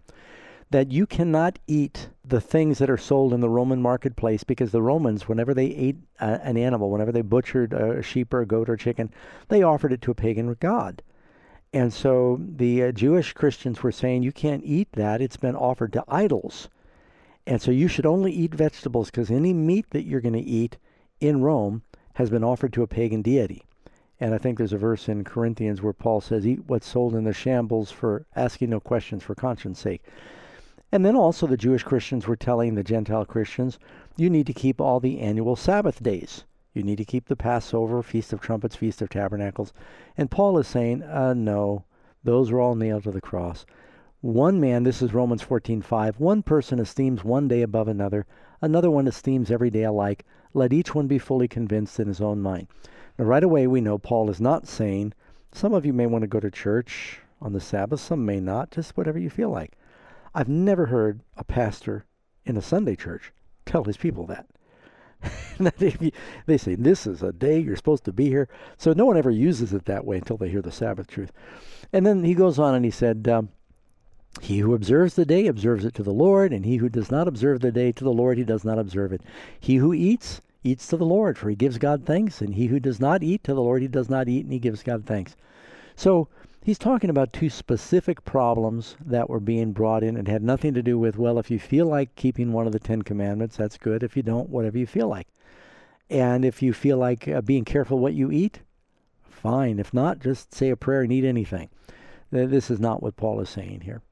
[0.70, 4.82] that you cannot eat the things that are sold in the Roman marketplace because the
[4.82, 8.68] Romans, whenever they ate uh, an animal, whenever they butchered a sheep or a goat
[8.68, 9.12] or chicken,
[9.46, 11.02] they offered it to a pagan god.
[11.76, 15.20] And so the uh, Jewish Christians were saying, you can't eat that.
[15.20, 16.70] It's been offered to idols.
[17.46, 20.78] And so you should only eat vegetables because any meat that you're going to eat
[21.20, 21.82] in Rome
[22.14, 23.62] has been offered to a pagan deity.
[24.18, 27.24] And I think there's a verse in Corinthians where Paul says, Eat what's sold in
[27.24, 30.02] the shambles for asking no questions for conscience sake.
[30.90, 33.78] And then also the Jewish Christians were telling the Gentile Christians,
[34.16, 36.44] you need to keep all the annual Sabbath days.
[36.76, 39.72] You need to keep the Passover, Feast of Trumpets, Feast of Tabernacles.
[40.14, 41.86] And Paul is saying, uh, no,
[42.22, 43.64] those are all nailed to the cross.
[44.20, 48.26] One man, this is Romans 14:5, one person esteems one day above another,
[48.60, 50.26] another one esteems every day alike.
[50.52, 52.66] Let each one be fully convinced in his own mind.
[53.18, 55.14] Now, right away, we know Paul is not saying
[55.52, 58.70] some of you may want to go to church on the Sabbath, some may not,
[58.70, 59.78] just whatever you feel like.
[60.34, 62.04] I've never heard a pastor
[62.44, 63.32] in a Sunday church
[63.64, 64.46] tell his people that.
[66.46, 68.48] they say, This is a day you're supposed to be here.
[68.76, 71.32] So no one ever uses it that way until they hear the Sabbath truth.
[71.92, 73.48] And then he goes on and he said, um,
[74.40, 77.28] He who observes the day observes it to the Lord, and he who does not
[77.28, 79.22] observe the day to the Lord, he does not observe it.
[79.58, 82.80] He who eats, eats to the Lord, for he gives God thanks, and he who
[82.80, 85.36] does not eat to the Lord, he does not eat, and he gives God thanks.
[85.94, 86.28] So
[86.66, 90.82] he's talking about two specific problems that were being brought in and had nothing to
[90.82, 94.02] do with, well, if you feel like keeping one of the Ten Commandments, that's good.
[94.02, 95.28] If you don't, whatever you feel like.
[96.10, 98.62] And if you feel like uh, being careful what you eat,
[99.22, 99.78] fine.
[99.78, 101.68] If not, just say a prayer and eat anything.
[102.32, 104.02] This is not what Paul is saying here.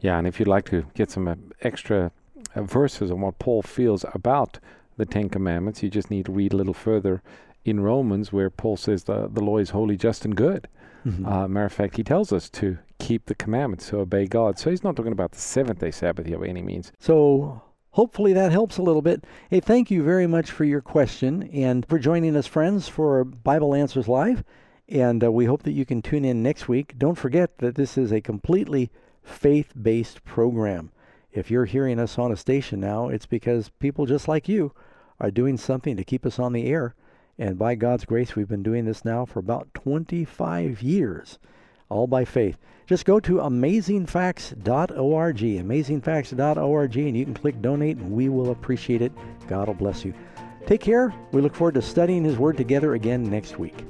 [0.00, 2.12] Yeah, and if you'd like to get some uh, extra
[2.54, 4.58] uh, verses on what Paul feels about
[4.96, 7.22] the Ten Commandments, you just need to read a little further
[7.66, 10.66] in Romans where Paul says the, the law is holy, just, and good.
[11.06, 11.26] Mm-hmm.
[11.26, 14.58] Uh, matter of fact, he tells us to keep the commandments, to obey God.
[14.58, 16.92] So he's not talking about the seventh day Sabbath here by any means.
[16.98, 19.24] So hopefully that helps a little bit.
[19.48, 23.74] Hey, thank you very much for your question and for joining us, friends, for Bible
[23.74, 24.44] Answers Live.
[24.88, 26.98] And uh, we hope that you can tune in next week.
[26.98, 28.90] Don't forget that this is a completely
[29.22, 30.90] faith based program.
[31.32, 34.72] If you're hearing us on a station now, it's because people just like you
[35.20, 36.94] are doing something to keep us on the air.
[37.40, 41.38] And by God's grace, we've been doing this now for about 25 years,
[41.88, 42.58] all by faith.
[42.86, 49.10] Just go to amazingfacts.org, amazingfacts.org, and you can click donate, and we will appreciate it.
[49.48, 50.12] God will bless you.
[50.66, 51.14] Take care.
[51.32, 53.86] We look forward to studying His Word together again next week.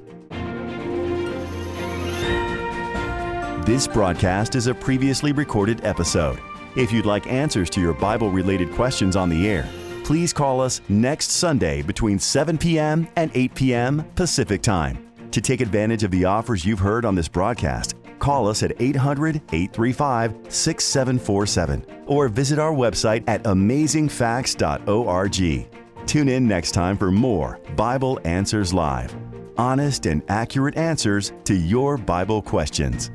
[3.67, 6.39] This broadcast is a previously recorded episode.
[6.77, 9.69] If you'd like answers to your Bible related questions on the air,
[10.11, 13.07] please call us next Sunday between 7 p.m.
[13.15, 14.05] and 8 p.m.
[14.17, 15.09] Pacific Time.
[15.31, 19.37] To take advantage of the offers you've heard on this broadcast, call us at 800
[19.37, 26.07] 835 6747 or visit our website at amazingfacts.org.
[26.09, 29.15] Tune in next time for more Bible Answers Live
[29.59, 33.13] honest and accurate answers to your Bible questions.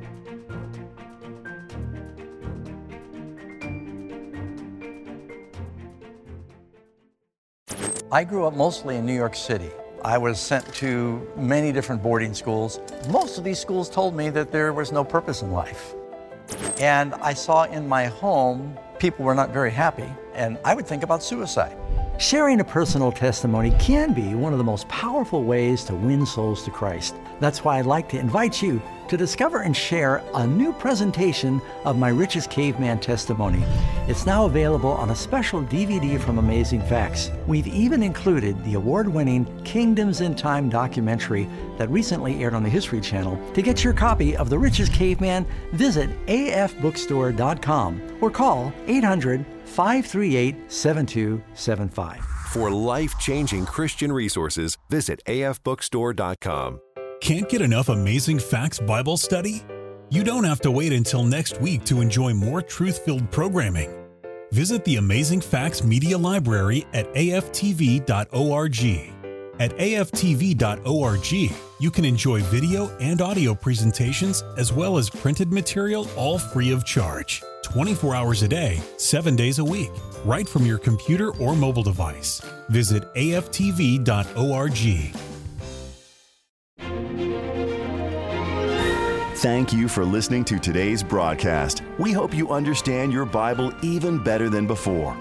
[8.15, 9.69] I grew up mostly in New York City.
[10.01, 12.79] I was sent to many different boarding schools.
[13.09, 15.93] Most of these schools told me that there was no purpose in life.
[16.79, 21.03] And I saw in my home people were not very happy, and I would think
[21.03, 21.75] about suicide.
[22.17, 26.63] Sharing a personal testimony can be one of the most powerful ways to win souls
[26.63, 27.13] to Christ.
[27.41, 31.99] That's why I'd like to invite you to discover and share a new presentation of
[31.99, 33.61] my Richest Caveman testimony.
[34.07, 37.31] It's now available on a special DVD from Amazing Facts.
[37.47, 42.69] We've even included the award winning Kingdoms in Time documentary that recently aired on the
[42.69, 43.37] History Channel.
[43.53, 49.45] To get your copy of The Richest Caveman, visit afbookstore.com or call 800
[49.75, 52.19] 538 7275.
[52.51, 56.79] For life changing Christian resources, visit afbookstore.com.
[57.21, 59.63] Can't get enough Amazing Facts Bible study?
[60.09, 63.91] You don't have to wait until next week to enjoy more truth filled programming.
[64.51, 69.14] Visit the Amazing Facts Media Library at aftv.org.
[69.59, 76.37] At aftv.org, you can enjoy video and audio presentations as well as printed material all
[76.37, 79.91] free of charge, 24 hours a day, 7 days a week,
[80.25, 82.41] right from your computer or mobile device.
[82.69, 84.75] Visit aftv.org.
[89.37, 91.83] Thank you for listening to today's broadcast.
[91.99, 95.15] We hope you understand your Bible even better than before.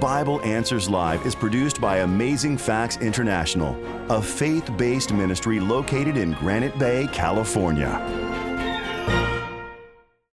[0.00, 3.78] Bible Answers Live is produced by Amazing Facts International,
[4.10, 8.33] a faith based ministry located in Granite Bay, California.